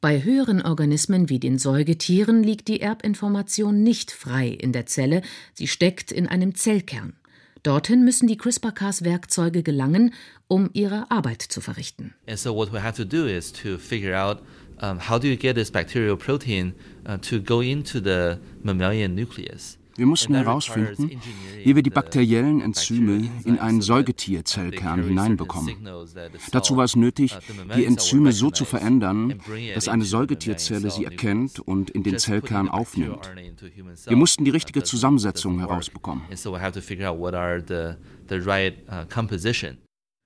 Bei 0.00 0.22
höheren 0.22 0.62
Organismen 0.62 1.28
wie 1.28 1.40
den 1.40 1.58
Säugetieren 1.58 2.44
liegt 2.44 2.68
die 2.68 2.80
Erbinformation 2.80 3.82
nicht 3.82 4.12
frei 4.12 4.46
in 4.48 4.72
der 4.72 4.86
Zelle, 4.86 5.22
sie 5.54 5.66
steckt 5.66 6.12
in 6.12 6.28
einem 6.28 6.54
Zellkern. 6.54 7.14
Dorthin 7.64 8.04
müssen 8.04 8.28
die 8.28 8.36
CRISPR-Cas-Werkzeuge 8.36 9.64
gelangen, 9.64 10.14
um 10.46 10.70
ihre 10.72 11.10
Arbeit 11.10 11.42
zu 11.42 11.60
verrichten. 11.60 12.14
And 12.28 12.38
so 12.38 12.54
what 12.54 12.72
we 12.72 12.80
have 12.80 12.96
to 12.96 13.04
do 13.04 13.26
is 13.26 13.52
to 13.52 13.76
figure 13.76 14.16
out 14.16 14.38
um, 14.82 14.98
how 14.98 15.18
do 15.18 15.28
you 15.28 15.36
get 15.36 15.54
this 15.54 15.70
bacterial 15.70 16.16
protein 16.16 16.74
uh, 17.06 17.16
to 17.18 17.40
go 17.40 17.60
into 17.60 18.00
the 18.00 18.38
mammalian 18.62 19.14
nucleus. 19.14 19.78
Wir 19.98 20.06
mussten 20.06 20.36
herausfinden, 20.36 21.20
wie 21.64 21.74
wir 21.74 21.82
die 21.82 21.90
bakteriellen 21.90 22.60
Enzyme 22.60 23.28
in 23.44 23.58
einen 23.58 23.82
Säugetierzellkern 23.82 25.02
hineinbekommen. 25.02 25.74
Dazu 26.52 26.76
war 26.76 26.84
es 26.84 26.94
nötig, 26.94 27.36
die 27.76 27.84
Enzyme 27.84 28.30
so 28.30 28.52
zu 28.52 28.64
verändern, 28.64 29.40
dass 29.74 29.88
eine 29.88 30.04
Säugetierzelle 30.04 30.92
sie 30.92 31.04
erkennt 31.04 31.58
und 31.58 31.90
in 31.90 32.04
den 32.04 32.16
Zellkern 32.16 32.68
aufnimmt. 32.68 33.28
Wir 34.06 34.16
mussten 34.16 34.44
die 34.44 34.52
richtige 34.52 34.84
Zusammensetzung 34.84 35.58
herausbekommen. 35.58 36.22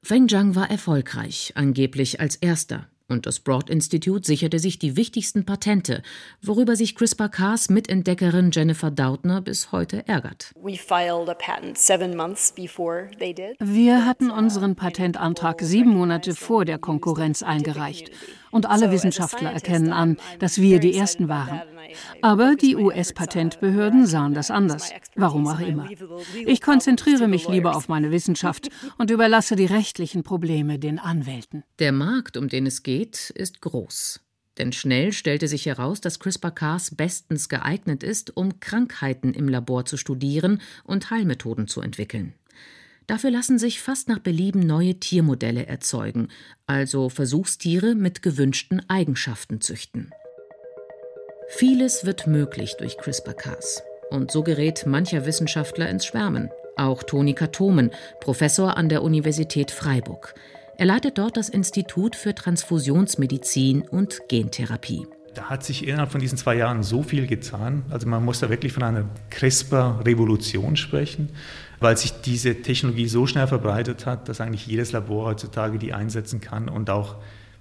Feng 0.04 0.28
Zhang 0.28 0.54
war 0.54 0.70
erfolgreich, 0.70 1.52
angeblich 1.54 2.20
als 2.20 2.36
erster 2.36 2.91
und 3.12 3.26
das 3.26 3.38
Broad 3.38 3.70
Institute 3.70 4.26
sicherte 4.26 4.58
sich 4.58 4.78
die 4.78 4.96
wichtigsten 4.96 5.44
Patente, 5.44 6.02
worüber 6.40 6.74
sich 6.74 6.96
CRISPR-Cas 6.96 7.68
Mitentdeckerin 7.68 8.50
Jennifer 8.52 8.90
Doudna 8.90 9.40
bis 9.40 9.70
heute 9.70 10.08
ärgert. 10.08 10.50
Wir 13.60 14.06
hatten 14.06 14.30
unseren 14.30 14.74
Patentantrag 14.74 15.60
sieben 15.60 15.90
Monate 15.90 16.34
vor 16.34 16.64
der 16.64 16.78
Konkurrenz 16.78 17.42
eingereicht. 17.42 18.10
Und 18.52 18.66
alle 18.66 18.92
Wissenschaftler 18.92 19.50
erkennen 19.50 19.92
an, 19.92 20.18
dass 20.38 20.60
wir 20.60 20.78
die 20.78 20.94
Ersten 20.94 21.28
waren. 21.28 21.62
Aber 22.20 22.54
die 22.54 22.76
US-Patentbehörden 22.76 24.06
sahen 24.06 24.34
das 24.34 24.50
anders. 24.50 24.90
Warum 25.16 25.48
auch 25.48 25.58
immer. 25.58 25.88
Ich 26.46 26.60
konzentriere 26.60 27.28
mich 27.28 27.48
lieber 27.48 27.74
auf 27.74 27.88
meine 27.88 28.10
Wissenschaft 28.10 28.68
und 28.98 29.10
überlasse 29.10 29.56
die 29.56 29.66
rechtlichen 29.66 30.22
Probleme 30.22 30.78
den 30.78 30.98
Anwälten. 30.98 31.64
Der 31.80 31.92
Markt, 31.92 32.36
um 32.36 32.48
den 32.48 32.66
es 32.66 32.82
geht, 32.82 33.30
ist 33.30 33.60
groß. 33.62 34.20
Denn 34.58 34.72
schnell 34.72 35.12
stellte 35.12 35.48
sich 35.48 35.64
heraus, 35.64 36.02
dass 36.02 36.20
CRISPR-Cas 36.20 36.94
bestens 36.94 37.48
geeignet 37.48 38.02
ist, 38.02 38.36
um 38.36 38.60
Krankheiten 38.60 39.32
im 39.32 39.48
Labor 39.48 39.86
zu 39.86 39.96
studieren 39.96 40.60
und 40.84 41.10
Heilmethoden 41.10 41.68
zu 41.68 41.80
entwickeln. 41.80 42.34
Dafür 43.06 43.30
lassen 43.30 43.58
sich 43.58 43.80
fast 43.80 44.08
nach 44.08 44.18
Belieben 44.18 44.60
neue 44.60 44.94
Tiermodelle 44.94 45.66
erzeugen, 45.66 46.28
also 46.66 47.08
Versuchstiere 47.08 47.94
mit 47.94 48.22
gewünschten 48.22 48.88
Eigenschaften 48.88 49.60
züchten. 49.60 50.12
Vieles 51.48 52.06
wird 52.06 52.26
möglich 52.26 52.76
durch 52.78 52.96
CRISPR-Cas. 52.96 53.82
Und 54.10 54.30
so 54.30 54.42
gerät 54.42 54.86
mancher 54.86 55.26
Wissenschaftler 55.26 55.88
ins 55.88 56.06
Schwärmen. 56.06 56.50
Auch 56.76 57.02
Toni 57.02 57.34
Katomen, 57.34 57.90
Professor 58.20 58.76
an 58.76 58.88
der 58.88 59.02
Universität 59.02 59.70
Freiburg. 59.70 60.34
Er 60.78 60.86
leitet 60.86 61.18
dort 61.18 61.36
das 61.36 61.48
Institut 61.48 62.16
für 62.16 62.34
Transfusionsmedizin 62.34 63.82
und 63.82 64.20
Gentherapie. 64.28 65.06
Da 65.34 65.44
hat 65.44 65.64
sich 65.64 65.86
innerhalb 65.86 66.12
von 66.12 66.20
diesen 66.20 66.36
zwei 66.36 66.56
Jahren 66.56 66.82
so 66.82 67.02
viel 67.02 67.26
getan. 67.26 67.84
Also 67.88 68.06
man 68.06 68.24
muss 68.24 68.40
da 68.40 68.50
wirklich 68.50 68.72
von 68.72 68.82
einer 68.82 69.08
CRISPR-Revolution 69.30 70.76
sprechen, 70.76 71.30
weil 71.80 71.96
sich 71.96 72.12
diese 72.20 72.60
Technologie 72.60 73.08
so 73.08 73.26
schnell 73.26 73.46
verbreitet 73.46 74.04
hat, 74.04 74.28
dass 74.28 74.40
eigentlich 74.40 74.66
jedes 74.66 74.92
Labor 74.92 75.26
heutzutage 75.26 75.78
die 75.78 75.94
einsetzen 75.94 76.40
kann 76.40 76.68
und 76.68 76.90
auch 76.90 77.16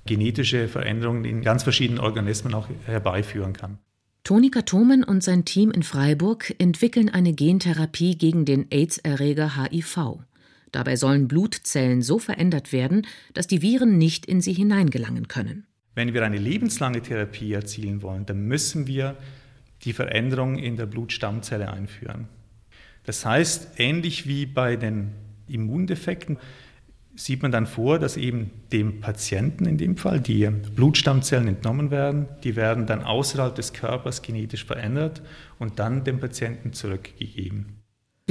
genetische 0.05 0.67
Veränderungen 0.67 1.23
in 1.23 1.41
ganz 1.41 1.63
verschiedenen 1.63 1.99
Organismen 1.99 2.53
auch 2.53 2.67
herbeiführen 2.85 3.53
kann. 3.53 3.77
Toni 4.23 4.51
Katomen 4.51 5.03
und 5.03 5.23
sein 5.23 5.45
Team 5.45 5.71
in 5.71 5.83
Freiburg 5.83 6.53
entwickeln 6.59 7.09
eine 7.09 7.33
Gentherapie 7.33 8.17
gegen 8.17 8.45
den 8.45 8.67
AIDS-Erreger 8.69 9.55
HIV. 9.55 10.19
Dabei 10.71 10.95
sollen 10.95 11.27
Blutzellen 11.27 12.01
so 12.01 12.19
verändert 12.19 12.71
werden, 12.71 13.07
dass 13.33 13.47
die 13.47 13.61
Viren 13.61 13.97
nicht 13.97 14.25
in 14.25 14.41
sie 14.41 14.53
hineingelangen 14.53 15.27
können. 15.27 15.65
Wenn 15.93 16.13
wir 16.13 16.23
eine 16.23 16.37
lebenslange 16.37 17.01
Therapie 17.01 17.53
erzielen 17.53 18.01
wollen, 18.01 18.25
dann 18.25 18.47
müssen 18.47 18.87
wir 18.87 19.17
die 19.83 19.93
Veränderung 19.93 20.57
in 20.57 20.77
der 20.77 20.85
Blutstammzelle 20.85 21.71
einführen. 21.71 22.27
Das 23.03 23.25
heißt, 23.25 23.79
ähnlich 23.79 24.27
wie 24.27 24.45
bei 24.45 24.75
den 24.75 25.11
Immundefekten 25.47 26.37
sieht 27.15 27.41
man 27.41 27.51
dann 27.51 27.67
vor, 27.67 27.99
dass 27.99 28.15
eben 28.15 28.51
dem 28.71 29.01
Patienten 29.01 29.65
in 29.65 29.77
dem 29.77 29.97
Fall 29.97 30.21
die 30.21 30.47
Blutstammzellen 30.47 31.47
entnommen 31.47 31.91
werden, 31.91 32.27
die 32.43 32.55
werden 32.55 32.85
dann 32.85 33.03
außerhalb 33.03 33.53
des 33.53 33.73
Körpers 33.73 34.21
genetisch 34.21 34.65
verändert 34.65 35.21
und 35.59 35.79
dann 35.79 36.03
dem 36.03 36.19
Patienten 36.19 36.73
zurückgegeben. 36.73 37.80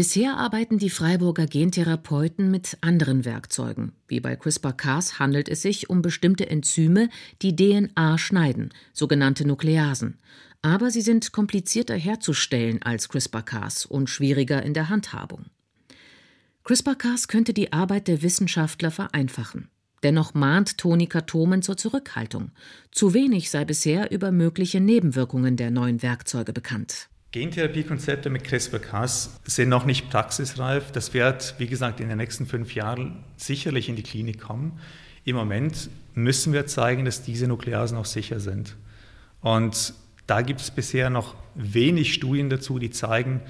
Bisher 0.00 0.38
arbeiten 0.38 0.78
die 0.78 0.88
Freiburger 0.88 1.46
Gentherapeuten 1.46 2.50
mit 2.50 2.78
anderen 2.80 3.26
Werkzeugen. 3.26 3.92
Wie 4.08 4.20
bei 4.20 4.34
CRISPR-Cas 4.34 5.18
handelt 5.18 5.46
es 5.46 5.60
sich 5.60 5.90
um 5.90 6.00
bestimmte 6.00 6.48
Enzyme, 6.48 7.10
die 7.42 7.54
DNA 7.54 8.16
schneiden, 8.16 8.70
sogenannte 8.94 9.46
Nukleasen. 9.46 10.18
Aber 10.62 10.90
sie 10.90 11.02
sind 11.02 11.32
komplizierter 11.32 11.96
herzustellen 11.96 12.80
als 12.80 13.10
CRISPR-Cas 13.10 13.84
und 13.84 14.08
schwieriger 14.08 14.62
in 14.62 14.72
der 14.72 14.88
Handhabung. 14.88 15.44
CRISPR-Cas 16.64 17.28
könnte 17.28 17.52
die 17.52 17.74
Arbeit 17.74 18.08
der 18.08 18.22
Wissenschaftler 18.22 18.90
vereinfachen. 18.90 19.68
Dennoch 20.02 20.32
mahnt 20.32 20.78
Toni 20.78 21.08
Katomen 21.08 21.60
zur 21.60 21.76
Zurückhaltung. 21.76 22.52
Zu 22.90 23.12
wenig 23.12 23.50
sei 23.50 23.66
bisher 23.66 24.10
über 24.10 24.32
mögliche 24.32 24.80
Nebenwirkungen 24.80 25.58
der 25.58 25.70
neuen 25.70 26.02
Werkzeuge 26.02 26.54
bekannt. 26.54 27.10
Gentherapiekonzepte 27.32 28.28
mit 28.28 28.42
CRISPR-Cas 28.42 29.38
sind 29.44 29.68
noch 29.68 29.84
nicht 29.84 30.10
praxisreif. 30.10 30.90
Das 30.90 31.14
wird, 31.14 31.54
wie 31.58 31.68
gesagt, 31.68 32.00
in 32.00 32.08
den 32.08 32.18
nächsten 32.18 32.44
fünf 32.44 32.74
Jahren 32.74 33.22
sicherlich 33.36 33.88
in 33.88 33.94
die 33.94 34.02
Klinik 34.02 34.40
kommen. 34.40 34.80
Im 35.24 35.36
Moment 35.36 35.90
müssen 36.14 36.52
wir 36.52 36.66
zeigen, 36.66 37.04
dass 37.04 37.22
diese 37.22 37.46
Nukleasen 37.46 37.96
auch 37.96 38.04
sicher 38.04 38.40
sind. 38.40 38.76
Und 39.42 39.94
da 40.26 40.42
gibt 40.42 40.60
es 40.60 40.72
bisher 40.72 41.08
noch 41.08 41.36
wenig 41.54 42.14
Studien 42.14 42.50
dazu, 42.50 42.80
die 42.80 42.90
zeigen, 42.90 43.42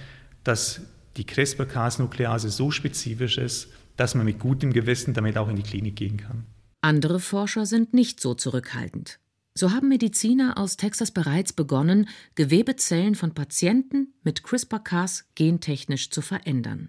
dass 0.44 0.82
die 1.16 1.25
CRISPR-Cas-Nuklease 1.25 2.50
so 2.50 2.70
spezifisch 2.70 3.38
ist, 3.38 3.68
dass 3.96 4.14
man 4.14 4.26
mit 4.26 4.38
gutem 4.38 4.75
Gewissen 4.75 5.14
damit 5.14 5.38
auch 5.38 5.49
in 5.49 5.56
die 5.56 5.62
Klinik 5.62 5.96
gehen 5.96 6.18
kann. 6.18 6.44
Andere 6.82 7.18
Forscher 7.18 7.66
sind 7.66 7.94
nicht 7.94 8.20
so 8.20 8.34
zurückhaltend. 8.34 9.20
So 9.54 9.73
haben 9.73 9.88
Mediziner 9.88 10.59
aus 10.59 10.76
Texas 10.76 11.11
bereits 11.11 11.52
begonnen, 11.52 12.09
Gewebezellen 12.35 13.14
von 13.14 13.35
Patienten 13.35 14.14
mit 14.23 14.45
CRISPR-Cas 14.45 15.25
gentechnisch 15.35 16.11
zu 16.11 16.23
verändern. 16.23 16.88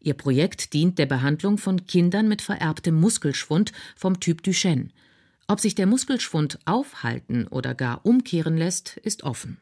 Ihr 0.00 0.14
Projekt 0.14 0.72
dient 0.72 0.98
der 0.98 1.06
Behandlung 1.06 1.58
von 1.58 1.86
Kindern 1.86 2.26
mit 2.26 2.42
vererbtem 2.42 2.94
Muskelschwund 2.94 3.72
vom 3.96 4.18
Typ 4.18 4.42
Duchenne. 4.42 4.88
Ob 5.46 5.60
sich 5.60 5.74
der 5.74 5.86
Muskelschwund 5.86 6.58
aufhalten 6.64 7.46
oder 7.46 7.74
gar 7.74 8.04
umkehren 8.04 8.56
lässt, 8.56 8.96
ist 8.98 9.22
offen. 9.22 9.58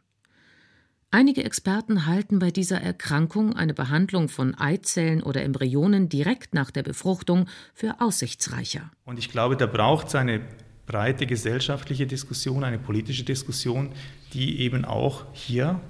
Einige 1.10 1.42
Experten 1.42 2.04
halten 2.04 2.38
bei 2.38 2.50
dieser 2.50 2.80
Erkrankung 2.82 3.56
eine 3.56 3.72
Behandlung 3.72 4.28
von 4.28 4.54
Eizellen 4.54 5.22
oder 5.22 5.42
Embryonen 5.42 6.10
direkt 6.10 6.52
nach 6.52 6.70
der 6.70 6.82
Befruchtung 6.82 7.48
für 7.72 8.00
aussichtsreicher. 8.00 8.90
Und 9.04 9.18
ich 9.18 9.30
glaube, 9.30 9.56
da 9.56 9.66
braucht 9.66 10.08
es 10.08 10.14
eine 10.14 10.42
breite 10.88 11.26
gesellschaftliche 11.26 12.06
Diskussion, 12.06 12.64
eine 12.64 12.78
politische 12.78 13.22
Diskussion, 13.22 13.90
die 14.32 14.60
eben 14.60 14.84
auch 14.84 15.26
hier 15.34 15.80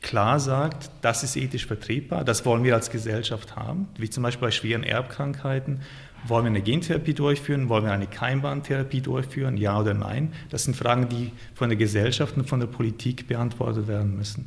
klar 0.00 0.40
sagt, 0.40 0.90
das 1.02 1.22
ist 1.22 1.36
ethisch 1.36 1.66
vertretbar, 1.66 2.24
das 2.24 2.46
wollen 2.46 2.64
wir 2.64 2.74
als 2.74 2.90
Gesellschaft 2.90 3.54
haben, 3.54 3.86
wie 3.98 4.08
zum 4.08 4.22
Beispiel 4.22 4.48
bei 4.48 4.50
schweren 4.50 4.82
Erbkrankheiten. 4.82 5.82
Wollen 6.26 6.44
wir 6.44 6.50
eine 6.50 6.62
Gentherapie 6.62 7.14
durchführen? 7.14 7.68
Wollen 7.68 7.84
wir 7.84 7.92
eine 7.92 8.06
Keimbahntherapie 8.06 9.00
durchführen? 9.00 9.56
Ja 9.56 9.78
oder 9.78 9.94
nein? 9.94 10.32
Das 10.50 10.64
sind 10.64 10.76
Fragen, 10.76 11.08
die 11.08 11.32
von 11.54 11.70
der 11.70 11.78
Gesellschaft 11.78 12.36
und 12.36 12.48
von 12.48 12.60
der 12.60 12.66
Politik 12.66 13.26
beantwortet 13.26 13.88
werden 13.88 14.16
müssen. 14.16 14.46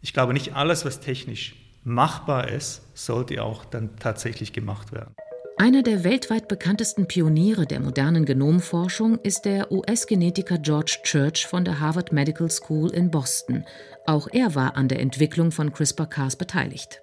Ich 0.00 0.12
glaube, 0.12 0.32
nicht 0.32 0.54
alles, 0.54 0.84
was 0.84 1.00
technisch 1.00 1.56
machbar 1.82 2.48
ist, 2.48 2.82
sollte 2.94 3.42
auch 3.42 3.64
dann 3.64 3.96
tatsächlich 3.98 4.52
gemacht 4.52 4.92
werden. 4.92 5.14
Einer 5.60 5.82
der 5.82 6.04
weltweit 6.04 6.46
bekanntesten 6.46 7.08
Pioniere 7.08 7.66
der 7.66 7.80
modernen 7.80 8.24
Genomforschung 8.24 9.18
ist 9.24 9.44
der 9.44 9.72
US-Genetiker 9.72 10.56
George 10.58 10.98
Church 11.02 11.48
von 11.48 11.64
der 11.64 11.80
Harvard 11.80 12.12
Medical 12.12 12.48
School 12.48 12.90
in 12.90 13.10
Boston. 13.10 13.64
Auch 14.06 14.28
er 14.30 14.54
war 14.54 14.76
an 14.76 14.86
der 14.86 15.00
Entwicklung 15.00 15.50
von 15.50 15.72
CRISPR-Cas 15.72 16.36
beteiligt. 16.36 17.02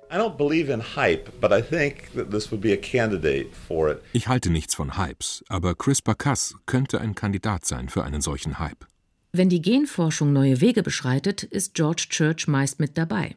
Ich 4.14 4.28
halte 4.30 4.50
nichts 4.50 4.76
von 4.76 4.98
Hypes, 4.98 5.44
aber 5.50 5.76
CRISPR-Cas 5.76 6.56
könnte 6.66 7.02
ein 7.02 7.14
Kandidat 7.14 7.66
sein 7.66 7.90
für 7.90 8.06
einen 8.06 8.22
solchen 8.22 8.58
Hype. 8.58 8.86
Wenn 9.34 9.50
die 9.50 9.62
Genforschung 9.62 10.32
neue 10.32 10.62
Wege 10.62 10.82
beschreitet, 10.82 11.44
ist 11.44 11.74
George 11.74 12.06
Church 12.08 12.48
meist 12.48 12.80
mit 12.80 12.98
dabei. 12.98 13.36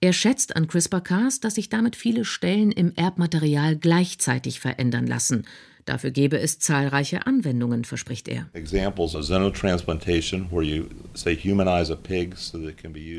Er 0.00 0.12
schätzt 0.12 0.56
an 0.56 0.68
CRISPR-Cas, 0.68 1.40
dass 1.40 1.54
sich 1.54 1.68
damit 1.68 1.96
viele 1.96 2.24
Stellen 2.24 2.70
im 2.70 2.92
Erbmaterial 2.96 3.76
gleichzeitig 3.76 4.60
verändern 4.60 5.06
lassen 5.06 5.46
Dafür 5.86 6.10
gebe 6.10 6.38
es 6.40 6.58
zahlreiche 6.58 7.26
Anwendungen, 7.26 7.84
verspricht 7.84 8.26
er. 8.26 8.48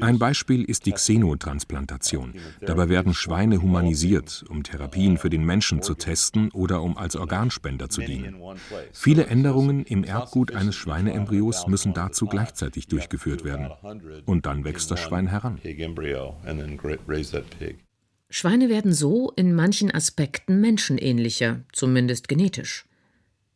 Ein 0.01 0.19
Beispiel 0.19 0.63
ist 0.65 0.86
die 0.86 0.91
Xenotransplantation. 0.91 2.33
Dabei 2.59 2.89
werden 2.89 3.13
Schweine 3.13 3.62
humanisiert, 3.62 4.43
um 4.50 4.63
Therapien 4.63 5.17
für 5.17 5.29
den 5.29 5.45
Menschen 5.45 5.81
zu 5.81 5.93
testen 5.93 6.51
oder 6.51 6.81
um 6.81 6.97
als 6.97 7.15
Organspender 7.15 7.89
zu 7.89 8.01
dienen. 8.01 8.36
Viele 8.91 9.27
Änderungen 9.27 9.86
im 9.86 10.03
Erbgut 10.03 10.53
eines 10.53 10.75
Schweineembryos 10.75 11.67
müssen 11.67 11.93
dazu 11.93 12.25
gleichzeitig 12.25 12.88
durchgeführt 12.88 13.45
werden. 13.45 13.71
Und 14.25 14.45
dann 14.45 14.65
wächst 14.65 14.91
das 14.91 15.00
Schwein 15.00 15.27
heran. 15.27 15.57
Schweine 18.29 18.69
werden 18.69 18.93
so 18.93 19.31
in 19.36 19.55
manchen 19.55 19.91
Aspekten 19.91 20.60
menschenähnlicher, 20.60 21.62
zumindest 21.72 22.27
genetisch. 22.27 22.86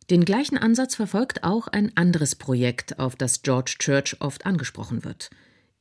Den 0.10 0.25
gleichen 0.25 0.58
Ansatz 0.58 0.96
verfolgt 0.96 1.44
auch 1.44 1.68
ein 1.68 1.96
anderes 1.96 2.36
Projekt, 2.36 3.00
auf 3.00 3.16
das 3.16 3.42
George 3.44 3.75
Church 3.80 4.18
oft 4.20 4.46
angesprochen 4.46 5.04
wird. 5.04 5.30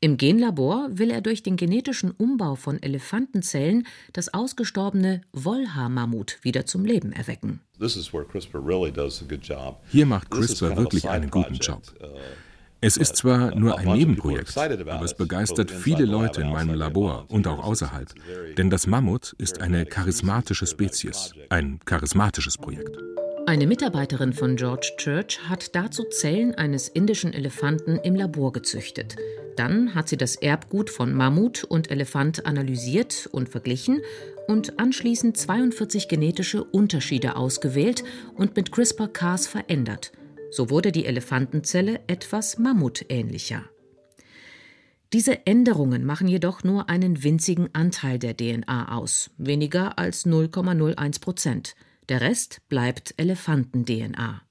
Im 0.02 0.16
Genlabor 0.16 0.88
will 0.92 1.11
er 1.11 1.20
durch 1.20 1.42
den 1.42 1.56
genetischen 1.56 2.11
Umbau 2.12 2.54
von 2.54 2.82
Elefantenzellen 2.82 3.87
das 4.14 4.32
ausgestorbene 4.32 5.20
Wollhaarmammut 5.32 6.38
wieder 6.42 6.64
zum 6.64 6.87
Leben 6.87 7.12
erwecken. 7.12 7.61
Hier 9.90 10.06
macht 10.06 10.30
CRISPR 10.30 10.76
wirklich 10.76 11.09
einen 11.09 11.30
guten 11.30 11.54
Job. 11.54 11.82
Es 12.82 12.96
ist 12.96 13.16
zwar 13.16 13.54
nur 13.54 13.78
ein 13.78 13.92
Nebenprojekt, 13.92 14.56
aber 14.56 15.04
es 15.04 15.14
begeistert 15.14 15.70
viele 15.70 16.06
Leute 16.06 16.40
in 16.40 16.50
meinem 16.50 16.75
Labor 16.75 17.26
und 17.28 17.46
auch 17.46 17.62
außerhalb. 17.62 18.08
Denn 18.56 18.70
das 18.70 18.87
Mammut 18.87 19.34
ist 19.37 19.60
eine 19.60 19.84
charismatische 19.84 20.66
Spezies, 20.66 21.34
ein 21.50 21.80
charismatisches 21.84 22.56
Projekt. 22.56 22.96
Eine 23.46 23.66
Mitarbeiterin 23.66 24.32
von 24.32 24.56
George 24.56 24.92
Church 24.96 25.40
hat 25.49 25.75
dazu 25.75 26.04
Zellen 26.04 26.54
eines 26.54 26.88
indischen 26.88 27.34
Elefanten 27.34 27.96
im 27.96 28.14
Labor 28.14 28.52
gezüchtet. 28.52 29.16
Dann 29.56 29.94
hat 29.94 30.08
sie 30.08 30.16
das 30.16 30.37
Erbgut 30.37 30.88
von 30.88 31.12
Mammut 31.12 31.64
und 31.64 31.90
Elefant 31.90 32.46
analysiert 32.46 33.28
und 33.32 33.49
verglichen 33.49 34.00
und 34.46 34.78
anschließend 34.78 35.37
42 35.37 36.08
genetische 36.08 36.64
Unterschiede 36.64 37.37
ausgewählt 37.37 38.04
und 38.37 38.56
mit 38.56 38.72
CRISPR-Cas 38.72 39.49
verändert. 39.49 40.12
So 40.50 40.71
wurde 40.71 40.92
die 40.92 41.07
Elefantenzelle 41.07 42.00
etwas 42.07 42.59
mammutähnlicher. 42.59 43.64
Diese 45.12 45.45
Änderungen 45.47 46.04
machen 46.04 46.28
jedoch 46.28 46.62
nur 46.62 46.88
einen 46.88 47.25
winzigen 47.25 47.75
Anteil 47.75 48.19
der 48.19 48.37
DNA 48.37 48.97
aus, 48.97 49.30
weniger 49.38 49.99
als 49.99 50.25
0,01 50.25 51.21
Prozent. 51.21 51.75
Der 52.09 52.21
Rest 52.21 52.61
bleibt 52.69 53.14
Elefanten-DNA. 53.16 54.42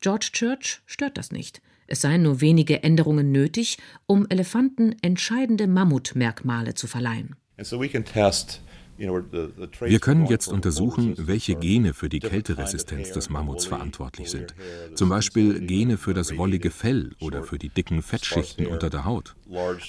George 0.00 0.28
Church 0.32 0.82
stört 0.86 1.18
das 1.18 1.32
nicht. 1.32 1.60
Es 1.88 2.00
seien 2.00 2.22
nur 2.22 2.40
wenige 2.40 2.82
Änderungen 2.82 3.32
nötig, 3.32 3.78
um 4.06 4.26
Elefanten 4.28 4.94
entscheidende 5.02 5.66
Mammutmerkmale 5.66 6.74
zu 6.74 6.86
verleihen. 6.86 7.36
And 7.56 7.66
so 7.66 7.80
we 7.80 7.88
can 7.88 8.04
test 8.04 8.60
wir 8.98 9.98
können 10.00 10.26
jetzt 10.26 10.48
untersuchen, 10.48 11.14
welche 11.18 11.54
Gene 11.54 11.94
für 11.94 12.08
die 12.08 12.20
Kälteresistenz 12.20 13.12
des 13.12 13.30
Mammuts 13.30 13.66
verantwortlich 13.66 14.30
sind. 14.30 14.54
Zum 14.94 15.08
Beispiel 15.08 15.60
Gene 15.60 15.98
für 15.98 16.14
das 16.14 16.36
wollige 16.36 16.70
Fell 16.70 17.14
oder 17.20 17.42
für 17.42 17.58
die 17.58 17.68
dicken 17.68 18.02
Fettschichten 18.02 18.66
unter 18.66 18.90
der 18.90 19.04
Haut. 19.04 19.36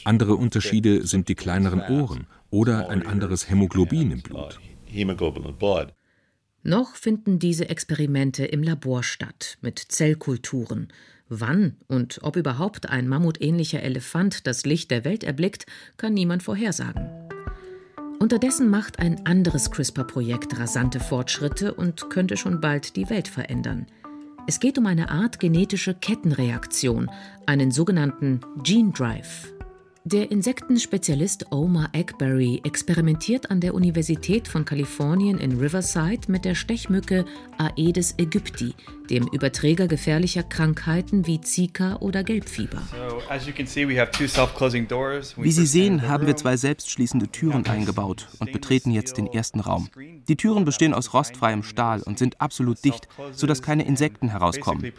Andere 0.03 0.35
Unterschiede 0.35 1.05
sind 1.05 1.27
die 1.29 1.35
kleineren 1.35 1.81
Ohren 1.81 2.27
oder 2.49 2.89
ein 2.89 3.05
anderes 3.05 3.49
Hämoglobin 3.49 4.11
im 4.11 4.21
Blut. 4.21 4.59
Noch 6.63 6.95
finden 6.95 7.39
diese 7.39 7.69
Experimente 7.69 8.45
im 8.45 8.63
Labor 8.63 9.03
statt, 9.03 9.57
mit 9.61 9.79
Zellkulturen. 9.79 10.89
Wann 11.29 11.77
und 11.87 12.19
ob 12.23 12.35
überhaupt 12.35 12.89
ein 12.89 13.07
mammutähnlicher 13.07 13.81
Elefant 13.81 14.47
das 14.47 14.65
Licht 14.65 14.91
der 14.91 15.03
Welt 15.03 15.23
erblickt, 15.23 15.65
kann 15.97 16.13
niemand 16.13 16.43
vorhersagen. 16.43 17.09
Unterdessen 18.19 18.69
macht 18.69 18.99
ein 18.99 19.25
anderes 19.27 19.69
CRISPR-Projekt 19.69 20.59
rasante 20.59 20.99
Fortschritte 20.99 21.73
und 21.73 22.09
könnte 22.09 22.35
schon 22.35 22.59
bald 22.59 22.95
die 22.95 23.09
Welt 23.09 23.27
verändern. 23.27 23.85
Es 24.47 24.59
geht 24.59 24.77
um 24.77 24.87
eine 24.87 25.11
Art 25.11 25.39
genetische 25.39 25.93
Kettenreaktion, 25.93 27.11
einen 27.45 27.69
sogenannten 27.69 28.41
Gene 28.63 28.91
Drive. 28.91 29.53
Der 30.09 30.31
Insektenspezialist 30.31 31.51
Omar 31.51 31.89
Eggberry 31.91 32.61
experimentiert 32.63 33.51
an 33.51 33.59
der 33.59 33.73
Universität 33.73 34.47
von 34.47 34.63
Kalifornien 34.63 35.37
in 35.37 35.59
Riverside 35.59 36.31
mit 36.31 36.45
der 36.45 36.55
Stechmücke 36.55 37.25
Aedes 37.57 38.15
aegypti, 38.17 38.73
dem 39.09 39.27
Überträger 39.27 39.89
gefährlicher 39.89 40.43
Krankheiten 40.43 41.27
wie 41.27 41.41
Zika 41.41 41.97
oder 41.97 42.23
Gelbfieber. 42.23 42.81
Wie 45.35 45.51
Sie 45.51 45.65
sehen, 45.65 46.07
haben 46.07 46.25
wir 46.25 46.37
zwei 46.37 46.55
selbstschließende 46.55 47.27
Türen 47.27 47.65
eingebaut 47.65 48.29
und 48.39 48.53
betreten 48.53 48.91
jetzt 48.91 49.17
den 49.17 49.27
ersten 49.27 49.59
Raum. 49.59 49.89
Die 50.29 50.37
Türen 50.37 50.63
bestehen 50.63 50.93
aus 50.93 51.13
rostfreiem 51.13 51.63
Stahl 51.63 52.01
und 52.01 52.17
sind 52.17 52.39
absolut 52.39 52.81
dicht, 52.85 53.09
sodass 53.33 53.61
keine 53.61 53.85
Insekten 53.85 54.29
herauskommen. 54.29 54.89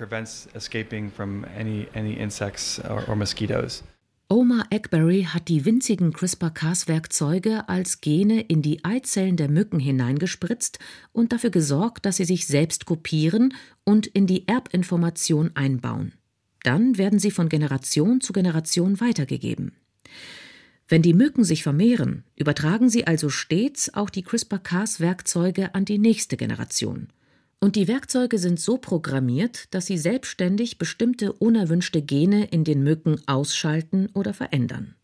Omar 4.31 4.67
Eggberry 4.69 5.23
hat 5.23 5.49
die 5.49 5.65
winzigen 5.65 6.13
CRISPR-Cas-Werkzeuge 6.13 7.67
als 7.67 8.03
Gene 8.03 8.43
in 8.43 8.61
die 8.61 8.85
Eizellen 8.85 9.39
der 9.39 9.49
Mücken 9.49 9.81
hineingespritzt 9.81 10.79
und 11.13 11.33
dafür 11.33 11.49
gesorgt, 11.49 12.05
dass 12.05 12.19
sie 12.19 12.27
sich 12.27 12.47
selbst 12.47 12.85
kopieren 12.85 13.55
und 13.85 14.07
in 14.07 14.27
die 14.27 14.47
Erbinformation 14.47 15.53
einbauen. 15.55 16.13
Dann 16.63 16.99
werden 16.99 17.19
sie 17.19 17.31
von 17.31 17.49
Generation 17.49 18.21
zu 18.21 18.35
Generation 18.35 19.01
weitergegeben. 19.01 19.73
Wenn 20.89 21.01
die 21.01 21.15
Mücken 21.15 21.43
sich 21.43 21.63
vermehren, 21.63 22.25
übertragen 22.37 22.91
sie 22.91 23.07
also 23.07 23.31
stets 23.31 23.95
auch 23.95 24.11
die 24.11 24.25
CRISPR-Cas-Werkzeuge 24.25 25.75
an 25.75 25.87
die 25.87 25.99
nächste 25.99 26.37
Generation. 26.37 27.09
Und 27.61 27.75
die 27.75 27.89
Werkzeuge 27.89 28.39
sind 28.39 28.61
so 28.61 28.79
programmiert, 28.79 29.75
dass 29.75 29.87
sie 29.87 29.99
selbstständig 29.99 30.79
bestimmte 30.79 31.33
unerwünschte 31.33 32.03
Gene 32.03 32.47
in 32.47 32.63
den 32.63 32.85
Mücken 32.85 33.21
ausschalten 33.27 34.09
oder 34.15 34.33
verändern. 34.33 34.95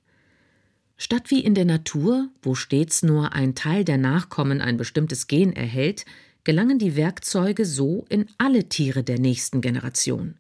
Statt 0.97 1.31
wie 1.31 1.41
in 1.41 1.55
der 1.55 1.65
Natur, 1.65 2.29
wo 2.43 2.55
stets 2.55 3.03
nur 3.03 3.33
ein 3.33 3.57
Teil 3.57 3.85
der 3.85 3.99
Nachkommen 3.99 4.61
ein 4.61 4.77
bestimmtes 4.77 5.27
Gen 5.27 5.53
erhält, 5.53 6.05
gelangen 6.45 6.79
die 6.79 6.95
Werkzeuge 6.95 7.65
so 7.65 8.05
in 8.09 8.27
alle 8.39 8.69
Tiere 8.69 9.03
der 9.03 9.19
nächsten 9.19 9.61
Generation. 9.61 10.37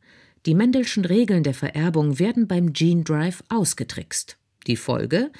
Die 0.47 0.55
Mendelschen 0.55 1.05
Regeln 1.05 1.43
der 1.43 1.55
Vererbung 1.55 2.19
werden 2.21 2.47
beim 2.47 2.73
Gene 2.73 3.03
Drive 3.03 3.43
ausgetrickst. 3.49 4.37
Die 4.67 4.77
Folge 4.77 5.33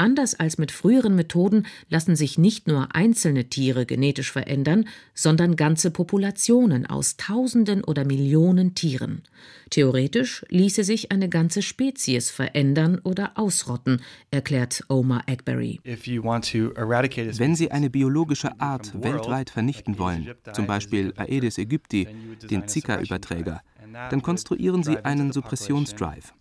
Anders 0.00 0.34
als 0.34 0.56
mit 0.56 0.72
früheren 0.72 1.14
Methoden 1.14 1.66
lassen 1.90 2.16
sich 2.16 2.38
nicht 2.38 2.66
nur 2.66 2.94
einzelne 2.94 3.50
Tiere 3.50 3.84
genetisch 3.84 4.32
verändern, 4.32 4.88
sondern 5.12 5.56
ganze 5.56 5.90
Populationen 5.90 6.86
aus 6.86 7.18
Tausenden 7.18 7.84
oder 7.84 8.06
Millionen 8.06 8.74
Tieren. 8.74 9.20
Theoretisch 9.68 10.42
ließe 10.48 10.84
sich 10.84 11.12
eine 11.12 11.28
ganze 11.28 11.60
Spezies 11.60 12.30
verändern 12.30 12.98
oder 13.04 13.32
ausrotten, 13.34 14.00
erklärt 14.30 14.82
Omar 14.88 15.24
Eggberry. 15.26 15.80
Wenn 15.84 17.54
Sie 17.54 17.70
eine 17.70 17.90
biologische 17.90 18.58
Art 18.58 19.02
weltweit 19.02 19.50
vernichten 19.50 19.98
wollen, 19.98 20.30
zum 20.54 20.66
Beispiel 20.66 21.12
Aedes 21.18 21.58
aegypti, 21.58 22.08
den 22.50 22.66
Zika-Überträger, 22.66 23.60
dann 23.92 24.22
konstruieren 24.22 24.82
Sie 24.82 24.98
einen 25.04 25.32
Suppressionsdrive. 25.32 26.32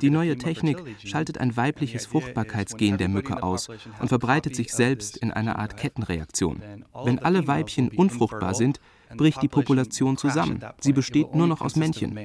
Die 0.00 0.10
neue 0.10 0.36
Technik 0.36 0.78
schaltet 1.04 1.38
ein 1.38 1.56
weibliches 1.56 2.06
Fruchtbarkeitsgen 2.06 2.98
der 2.98 3.08
Mücke 3.08 3.42
aus 3.42 3.68
und 4.00 4.08
verbreitet 4.08 4.56
sich 4.56 4.72
selbst 4.72 5.16
in 5.16 5.30
einer 5.30 5.58
Art 5.58 5.76
Kettenreaktion. 5.76 6.62
Wenn 7.04 7.18
alle 7.18 7.46
Weibchen 7.46 7.90
unfruchtbar 7.90 8.54
sind, 8.54 8.80
bricht 9.16 9.42
die 9.42 9.48
Population 9.48 10.16
zusammen. 10.16 10.60
Sie 10.80 10.92
besteht 10.92 11.34
nur 11.34 11.46
noch 11.46 11.60
aus 11.60 11.76
Männchen. 11.76 12.18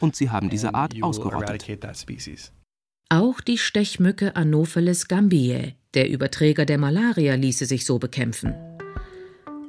Und 0.00 0.16
sie 0.16 0.30
haben 0.30 0.50
diese 0.50 0.74
Art 0.74 0.94
ausgerottet. 1.02 1.66
Auch 3.08 3.40
die 3.40 3.58
Stechmücke 3.58 4.34
Anopheles 4.34 5.06
gambiae, 5.06 5.76
der 5.94 6.10
Überträger 6.10 6.66
der 6.66 6.78
Malaria, 6.78 7.34
ließe 7.34 7.64
sich 7.64 7.84
so 7.84 8.00
bekämpfen. 8.00 8.75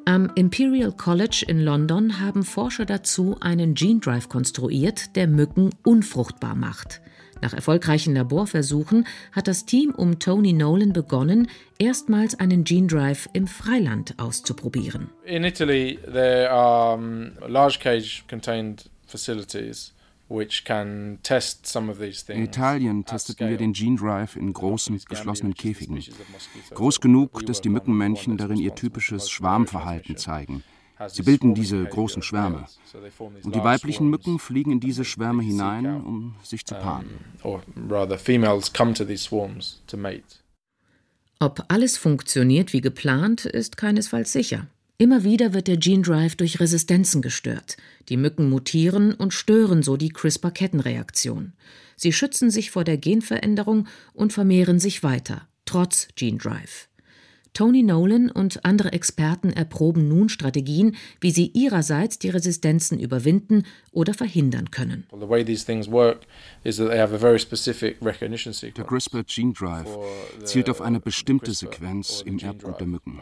Am 0.08 0.32
Imperial 0.36 0.94
College 0.94 1.44
in 1.50 1.66
London 1.66 2.22
haben 2.22 2.44
Forscher 2.44 2.86
dazu 2.86 3.36
einen 3.42 3.74
Gene 3.74 4.00
Drive 4.00 4.30
konstruiert, 4.30 5.18
der 5.18 5.28
Mücken 5.28 5.72
unfruchtbar 5.84 6.56
macht. 6.56 7.02
Nach 7.42 7.54
erfolgreichen 7.54 8.16
Laborversuchen 8.16 9.06
hat 9.34 9.50
das 9.50 9.66
Team 9.66 9.94
um 9.94 10.18
Tony 10.18 10.54
Nolan 10.54 10.94
begonnen, 10.94 11.50
erstmals 11.78 12.40
einen 12.40 12.64
Gene 12.64 12.88
Drive 12.88 13.28
im 13.34 13.48
Freiland 13.48 14.14
auszuprobieren. 14.18 15.10
In 15.26 15.44
Italy 15.44 16.00
there 16.06 16.50
are 16.52 16.98
large 17.46 17.80
cage 17.82 18.24
contained 18.30 18.90
facilities 19.08 19.94
In 20.30 21.20
Italien 22.44 23.06
testeten 23.06 23.50
wir 23.50 23.58
den 23.58 23.74
Gene 23.74 23.96
Drive 23.96 24.36
in 24.36 24.52
großen, 24.52 25.00
geschlossenen 25.08 25.54
Käfigen. 25.54 26.04
Groß 26.74 27.00
genug, 27.00 27.46
dass 27.46 27.62
die 27.62 27.70
Mückenmännchen 27.70 28.38
darin 28.38 28.58
ihr 28.58 28.76
typisches 28.76 29.30
Schwarmverhalten 29.30 30.18
zeigen. 30.18 30.64
Sie 31.08 31.22
bilden 31.22 31.54
diese 31.54 31.86
großen 31.86 32.24
Schwärme. 32.24 32.66
Und 33.44 33.56
die 33.56 33.64
weiblichen 33.64 34.10
Mücken 34.10 34.40
fliegen 34.40 34.72
in 34.72 34.80
diese 34.80 35.06
Schwärme 35.06 35.44
hinein, 35.44 35.86
um 35.86 36.36
sich 36.44 36.66
zu 36.66 36.76
paaren. 36.76 37.10
Ob 41.40 41.64
alles 41.68 41.98
funktioniert 41.98 42.74
wie 42.74 42.82
geplant, 42.82 43.46
ist 43.46 43.78
keinesfalls 43.78 44.34
sicher. 44.34 44.68
Immer 45.00 45.24
wieder 45.24 45.54
wird 45.54 45.68
der 45.68 45.78
Gene 45.78 46.02
Drive 46.02 46.36
durch 46.36 46.60
Resistenzen 46.60 47.22
gestört. 47.22 47.78
Die 48.10 48.18
Mücken 48.18 48.50
mutieren 48.50 49.14
und 49.14 49.32
stören 49.32 49.84
so 49.84 49.96
die 49.96 50.10
CRISPR-Kettenreaktion. 50.10 51.54
Sie 51.96 52.12
schützen 52.12 52.50
sich 52.50 52.72
vor 52.72 52.84
der 52.84 52.98
Genveränderung 52.98 53.88
und 54.14 54.34
vermehren 54.34 54.80
sich 54.80 55.04
weiter, 55.04 55.48
trotz 55.66 56.08
Gene 56.16 56.40
Drive. 56.40 56.90
Tony 57.54 57.84
Nolan 57.84 58.30
und 58.30 58.66
andere 58.66 58.94
Experten 58.94 59.52
erproben 59.52 60.08
nun 60.08 60.30
Strategien, 60.30 60.96
wie 61.22 61.32
sie 61.32 61.52
ihrerseits 61.54 62.20
die 62.20 62.30
Resistenzen 62.30 63.00
überwinden 63.00 63.64
oder 63.92 64.14
verhindern 64.14 64.72
können. 64.72 65.08
Der 65.12 65.30
CRISPR 68.86 69.24
Gene 69.24 69.54
Drive 69.54 69.98
zielt 70.44 70.70
auf 70.70 70.82
eine 70.82 71.00
bestimmte 71.00 71.54
Sequenz 71.54 72.22
im 72.26 72.40
Erbgut 72.40 72.80
der 72.80 72.88
Mücken. 72.88 73.20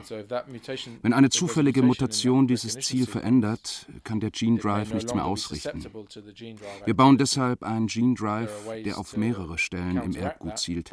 Wenn 1.02 1.14
eine 1.14 1.30
zufällige 1.30 1.82
Mutation 1.82 2.48
dieses 2.48 2.78
Ziel 2.80 3.06
verändert, 3.06 3.86
kann 4.04 4.20
der 4.20 4.32
Gene 4.32 4.60
Drive 4.60 4.94
nichts 4.94 5.14
mehr 5.14 5.26
ausrichten. 5.26 5.86
Wir 6.86 6.94
bauen 6.94 7.18
deshalb 7.18 7.64
einen 7.64 7.88
Gene 7.88 8.16
Drive, 8.16 8.52
der 8.84 8.98
auf 8.98 9.16
mehrere 9.16 9.58
Stellen 9.58 9.98
im 9.98 10.16
Erbgut 10.16 10.60
zielt. 10.60 10.92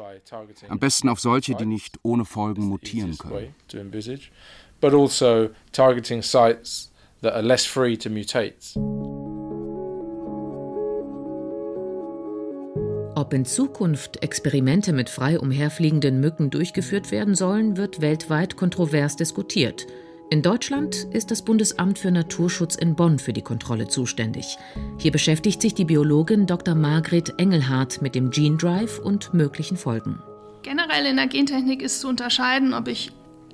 Am 0.68 0.78
besten 0.78 1.08
auf 1.08 1.18
solche, 1.18 1.54
die 1.54 1.66
nicht 1.66 1.98
ohne 2.02 2.24
Folgen 2.24 2.66
mutieren 2.66 3.18
können 3.18 3.21
way 3.24 3.52
to 3.68 3.78
envisage, 3.78 4.30
but 4.80 4.94
also 4.94 5.50
targeting 5.72 6.22
sites 6.22 6.90
that 7.22 7.34
are 7.34 7.42
less 7.42 7.64
free 7.64 7.96
to 7.96 8.10
mutate. 8.10 8.76
Ob 13.14 13.32
in 13.34 13.44
Zukunft 13.44 14.22
Experimente 14.22 14.92
mit 14.92 15.08
frei 15.08 15.38
umherfliegenden 15.38 16.20
Mücken 16.20 16.50
durchgeführt 16.50 17.12
werden 17.12 17.34
sollen, 17.34 17.76
wird 17.76 18.00
weltweit 18.00 18.56
kontrovers 18.56 19.14
diskutiert. 19.16 19.86
In 20.30 20.40
Deutschland 20.40 21.06
ist 21.12 21.30
das 21.30 21.42
Bundesamt 21.42 21.98
für 21.98 22.10
Naturschutz 22.10 22.74
in 22.74 22.96
Bonn 22.96 23.18
für 23.18 23.32
die 23.32 23.42
Kontrolle 23.42 23.86
zuständig. 23.86 24.56
Hier 24.98 25.12
beschäftigt 25.12 25.60
sich 25.60 25.74
die 25.74 25.84
Biologin 25.84 26.46
Dr. 26.46 26.74
Margret 26.74 27.34
Engelhardt 27.38 28.00
mit 28.00 28.14
dem 28.14 28.30
Gene 28.30 28.56
Drive 28.56 28.98
und 28.98 29.34
möglichen 29.34 29.76
Folgen. 29.76 30.22
Generell 30.62 31.06
in 31.06 31.16
der 31.16 31.26
Gentechnik 31.26 31.82
ist 31.82 32.00
zu 32.00 32.08
unterscheiden, 32.08 32.72
ob 32.72 32.88
ich 32.88 33.10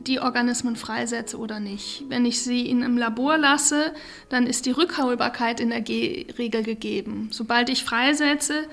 die 0.06 0.20
Organismen 0.20 0.76
freisetze 0.76 1.38
oder 1.38 1.60
nicht. 1.60 2.04
Wenn 2.08 2.24
ich 2.24 2.42
sie 2.42 2.68
in 2.68 2.82
einem 2.82 2.96
Labor 2.96 3.36
lasse, 3.36 3.92
dann 4.28 4.46
ist 4.46 4.66
die 4.66 4.70
Rückholbarkeit 4.70 5.60
in 5.60 5.70
der 5.70 5.80
G 5.80 6.26
Regel 6.38 6.62
gegeben. 6.62 7.28
Sobald 7.32 7.68
ich 7.68 7.84
freisetze, 7.84 8.68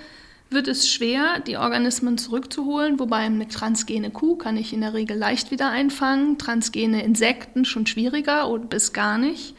wird 0.49 0.67
es 0.67 0.89
schwer, 0.89 1.39
die 1.39 1.57
Organismen 1.57 2.17
zurückzuholen, 2.17 2.99
wobei 2.99 3.17
eine 3.17 3.47
transgene 3.47 4.11
Kuh 4.11 4.35
kann 4.35 4.57
ich 4.57 4.73
in 4.73 4.81
der 4.81 4.93
Regel 4.93 5.17
leicht 5.17 5.51
wieder 5.51 5.69
einfangen, 5.69 6.37
transgene 6.37 7.03
Insekten 7.03 7.65
schon 7.65 7.87
schwieriger 7.87 8.49
oder 8.49 8.65
bis 8.65 8.93
gar 8.93 9.17
nicht. 9.17 9.55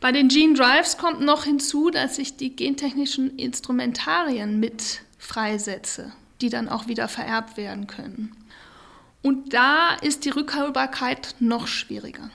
Bei 0.00 0.12
den 0.12 0.28
Gene 0.28 0.54
Drives 0.54 0.96
kommt 0.96 1.20
noch 1.20 1.44
hinzu, 1.44 1.90
dass 1.90 2.18
ich 2.18 2.36
die 2.36 2.54
gentechnischen 2.54 3.36
Instrumentarien 3.36 4.60
mit 4.60 5.00
freisetze, 5.18 6.12
die 6.40 6.50
dann 6.50 6.68
auch 6.68 6.86
wieder 6.86 7.08
vererbt 7.08 7.56
werden 7.56 7.86
können. 7.86 8.32
Und 9.22 9.52
da 9.52 9.94
ist 10.00 10.24
die 10.24 10.30
Rückholbarkeit 10.30 11.36
noch 11.40 11.66
schwieriger. 11.66 12.30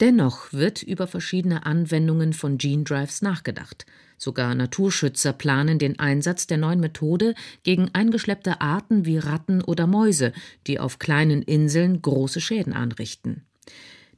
Dennoch 0.00 0.52
wird 0.52 0.82
über 0.82 1.06
verschiedene 1.06 1.66
Anwendungen 1.66 2.32
von 2.32 2.58
Gene 2.58 2.84
Drives 2.84 3.22
nachgedacht. 3.22 3.86
Sogar 4.18 4.54
Naturschützer 4.54 5.32
planen 5.32 5.78
den 5.78 5.98
Einsatz 5.98 6.46
der 6.46 6.58
neuen 6.58 6.80
Methode 6.80 7.34
gegen 7.62 7.90
eingeschleppte 7.92 8.60
Arten 8.60 9.04
wie 9.06 9.18
Ratten 9.18 9.62
oder 9.62 9.86
Mäuse, 9.86 10.32
die 10.66 10.80
auf 10.80 10.98
kleinen 10.98 11.42
Inseln 11.42 12.00
große 12.02 12.40
Schäden 12.40 12.72
anrichten. 12.72 13.44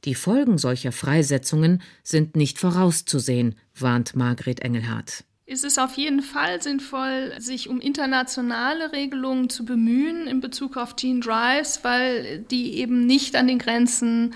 Die 0.03 0.15
Folgen 0.15 0.57
solcher 0.57 0.91
Freisetzungen 0.91 1.81
sind 2.03 2.35
nicht 2.35 2.59
vorauszusehen, 2.59 3.55
warnt 3.75 4.15
Margret 4.15 4.61
Engelhardt 4.61 5.25
ist 5.47 5.63
es 5.63 5.77
auf 5.79 5.95
jeden 5.95 6.21
Fall 6.21 6.61
sinnvoll, 6.61 7.33
sich 7.39 7.69
um 7.69 7.79
internationale 7.79 8.91
Regelungen 8.91 9.49
zu 9.49 9.63
bemühen 9.63 10.27
in 10.27 10.41
Bezug 10.41 10.75
auf 10.75 10.97
Gene 10.97 11.21
Drives, 11.21 11.79
weil 11.83 12.39
die 12.51 12.75
eben 12.75 13.05
nicht 13.05 13.35
an 13.35 13.47
den 13.47 13.57
Grenzen 13.57 14.35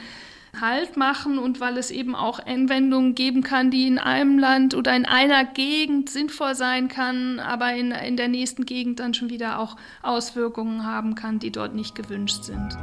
Halt 0.60 0.98
machen 0.98 1.38
und 1.38 1.62
weil 1.62 1.78
es 1.78 1.92
eben 1.92 2.14
auch 2.14 2.46
Anwendungen 2.46 3.16
geben 3.16 3.42
kann, 3.42 3.72
die 3.72 3.88
in 3.88 3.98
einem 3.98 4.38
Land 4.38 4.76
oder 4.76 4.94
in 4.94 5.06
einer 5.06 5.46
Gegend 5.46 6.10
sinnvoll 6.10 6.56
sein 6.56 6.90
kann, 6.90 7.40
aber 7.40 7.74
in, 7.74 7.92
in 7.92 8.18
der 8.18 8.28
nächsten 8.28 8.66
Gegend 8.66 9.00
dann 9.00 9.14
schon 9.14 9.30
wieder 9.30 9.60
auch 9.60 9.78
Auswirkungen 10.02 10.86
haben 10.86 11.16
kann, 11.16 11.40
die 11.40 11.52
dort 11.52 11.74
nicht 11.74 11.96
gewünscht 11.96 12.44
sind. 12.44 12.78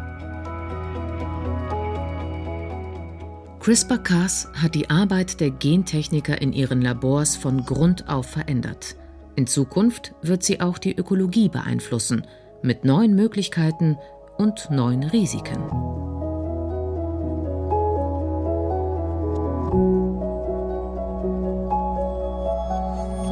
CRISPR-Cas 3.69 4.49
hat 4.55 4.75
die 4.75 4.89
Arbeit 4.89 5.41
der 5.41 5.51
Gentechniker 5.51 6.41
in 6.41 6.55
ihren 6.55 6.81
Labors 6.81 7.37
von 7.37 7.67
Grund 7.67 8.09
auf 8.09 8.25
verändert. 8.25 8.97
In 9.37 9.47
Zukunft 9.47 10.15
wird 10.23 10.43
sie 10.43 10.63
auch 10.63 10.79
die 10.79 10.97
Ökologie 10.97 11.51
beeinflussen, 11.51 12.27
mit 12.63 12.87
neuen 12.87 13.15
Möglichkeiten 13.15 13.99
und 14.39 14.71
neuen 14.71 15.03
Risiken. 15.03 15.59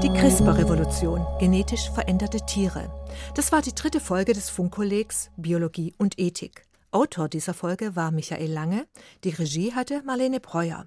Die 0.03 0.11
CRISPR-Revolution, 0.11 1.25
genetisch 1.40 1.88
veränderte 1.88 2.44
Tiere. 2.44 2.92
Das 3.35 3.53
war 3.53 3.62
die 3.62 3.75
dritte 3.75 4.01
Folge 4.01 4.35
des 4.35 4.51
Funkkollegs 4.51 5.31
Biologie 5.38 5.94
und 5.96 6.18
Ethik. 6.18 6.66
Autor 6.90 7.29
dieser 7.29 7.55
Folge 7.55 7.96
war 7.96 8.11
Michael 8.11 8.51
Lange, 8.51 8.87
die 9.25 9.31
Regie 9.31 9.72
hatte 9.75 10.03
Marlene 10.05 10.40
Breuer. 10.40 10.87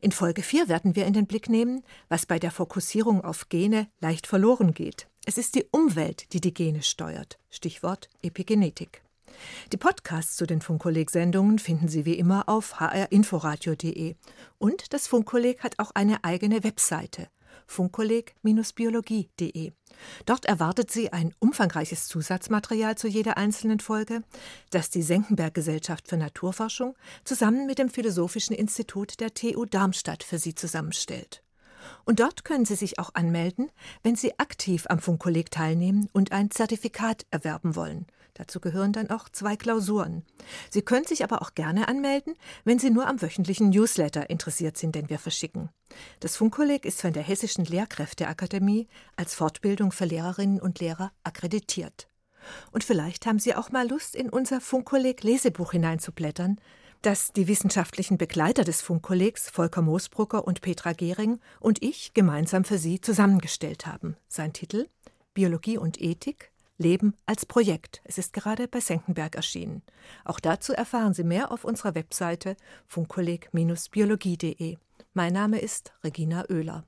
In 0.00 0.12
Folge 0.12 0.42
4 0.42 0.68
werden 0.68 0.96
wir 0.96 1.06
in 1.06 1.12
den 1.12 1.26
Blick 1.26 1.48
nehmen, 1.48 1.82
was 2.08 2.26
bei 2.26 2.38
der 2.38 2.50
Fokussierung 2.50 3.24
auf 3.24 3.48
Gene 3.48 3.88
leicht 4.00 4.26
verloren 4.26 4.74
geht. 4.74 5.08
Es 5.24 5.38
ist 5.38 5.54
die 5.54 5.64
Umwelt, 5.70 6.32
die 6.32 6.40
die 6.40 6.54
Gene 6.54 6.82
steuert. 6.82 7.38
Stichwort 7.50 8.08
Epigenetik. 8.22 9.02
Die 9.72 9.76
Podcasts 9.76 10.36
zu 10.36 10.46
den 10.46 10.60
Funkkolleg-Sendungen 10.60 11.58
finden 11.58 11.88
Sie 11.88 12.04
wie 12.04 12.14
immer 12.14 12.48
auf 12.48 12.80
hrinforadio.de. 12.80 14.16
Und 14.58 14.92
das 14.92 15.06
Funkkolleg 15.06 15.62
hat 15.62 15.78
auch 15.78 15.92
eine 15.94 16.24
eigene 16.24 16.64
Webseite 16.64 17.28
funkkolleg-biologie.de. 17.72 19.72
Dort 20.26 20.44
erwartet 20.44 20.90
Sie 20.90 21.12
ein 21.12 21.34
umfangreiches 21.38 22.06
Zusatzmaterial 22.06 22.96
zu 22.96 23.08
jeder 23.08 23.36
einzelnen 23.36 23.80
Folge, 23.80 24.22
das 24.70 24.90
die 24.90 25.02
Senckenberg 25.02 25.54
Gesellschaft 25.54 26.08
für 26.08 26.16
Naturforschung 26.16 26.94
zusammen 27.24 27.66
mit 27.66 27.78
dem 27.78 27.88
Philosophischen 27.88 28.54
Institut 28.54 29.20
der 29.20 29.34
TU 29.34 29.64
Darmstadt 29.64 30.22
für 30.22 30.38
Sie 30.38 30.54
zusammenstellt. 30.54 31.42
Und 32.04 32.20
dort 32.20 32.44
können 32.44 32.64
Sie 32.64 32.76
sich 32.76 32.98
auch 32.98 33.14
anmelden, 33.14 33.70
wenn 34.02 34.16
Sie 34.16 34.38
aktiv 34.38 34.86
am 34.88 35.00
Funkkolleg 35.00 35.50
teilnehmen 35.50 36.08
und 36.12 36.32
ein 36.32 36.50
Zertifikat 36.50 37.26
erwerben 37.30 37.76
wollen. 37.76 38.06
Dazu 38.34 38.60
gehören 38.60 38.92
dann 38.92 39.10
auch 39.10 39.28
zwei 39.28 39.56
Klausuren. 39.56 40.24
Sie 40.70 40.82
können 40.82 41.04
sich 41.04 41.22
aber 41.22 41.42
auch 41.42 41.54
gerne 41.54 41.88
anmelden, 41.88 42.34
wenn 42.64 42.78
Sie 42.78 42.90
nur 42.90 43.06
am 43.06 43.20
wöchentlichen 43.20 43.70
Newsletter 43.70 44.30
interessiert 44.30 44.78
sind, 44.78 44.94
den 44.94 45.10
wir 45.10 45.18
verschicken. 45.18 45.68
Das 46.20 46.36
Funkkolleg 46.36 46.86
ist 46.86 47.02
von 47.02 47.12
der 47.12 47.22
Hessischen 47.22 47.66
Lehrkräfteakademie 47.66 48.88
als 49.16 49.34
Fortbildung 49.34 49.92
für 49.92 50.06
Lehrerinnen 50.06 50.60
und 50.60 50.80
Lehrer 50.80 51.12
akkreditiert. 51.24 52.08
Und 52.72 52.84
vielleicht 52.84 53.26
haben 53.26 53.38
Sie 53.38 53.54
auch 53.54 53.70
mal 53.70 53.88
Lust, 53.88 54.16
in 54.16 54.30
unser 54.30 54.60
Funkkolleg 54.60 55.22
Lesebuch 55.22 55.72
hineinzublättern, 55.72 56.58
das 57.02 57.32
die 57.32 57.48
wissenschaftlichen 57.48 58.16
Begleiter 58.16 58.64
des 58.64 58.80
Funkkollegs 58.80 59.50
Volker 59.50 59.82
Moosbrucker 59.82 60.46
und 60.46 60.60
Petra 60.60 60.92
Gehring 60.92 61.40
und 61.60 61.82
ich 61.82 62.14
gemeinsam 62.14 62.64
für 62.64 62.78
Sie 62.78 63.00
zusammengestellt 63.00 63.86
haben. 63.86 64.16
Sein 64.28 64.52
Titel 64.52 64.88
Biologie 65.34 65.78
und 65.78 66.00
Ethik 66.00 66.51
Leben 66.82 67.14
als 67.24 67.46
Projekt. 67.46 68.02
Es 68.04 68.18
ist 68.18 68.32
gerade 68.32 68.68
bei 68.68 68.80
Senckenberg 68.80 69.36
erschienen. 69.36 69.82
Auch 70.24 70.40
dazu 70.40 70.72
erfahren 70.72 71.14
Sie 71.14 71.24
mehr 71.24 71.50
auf 71.52 71.64
unserer 71.64 71.94
Webseite 71.94 72.56
funkkolleg-biologie.de. 72.86 74.76
Mein 75.14 75.32
Name 75.32 75.60
ist 75.60 75.94
Regina 76.04 76.44
Oehler. 76.50 76.84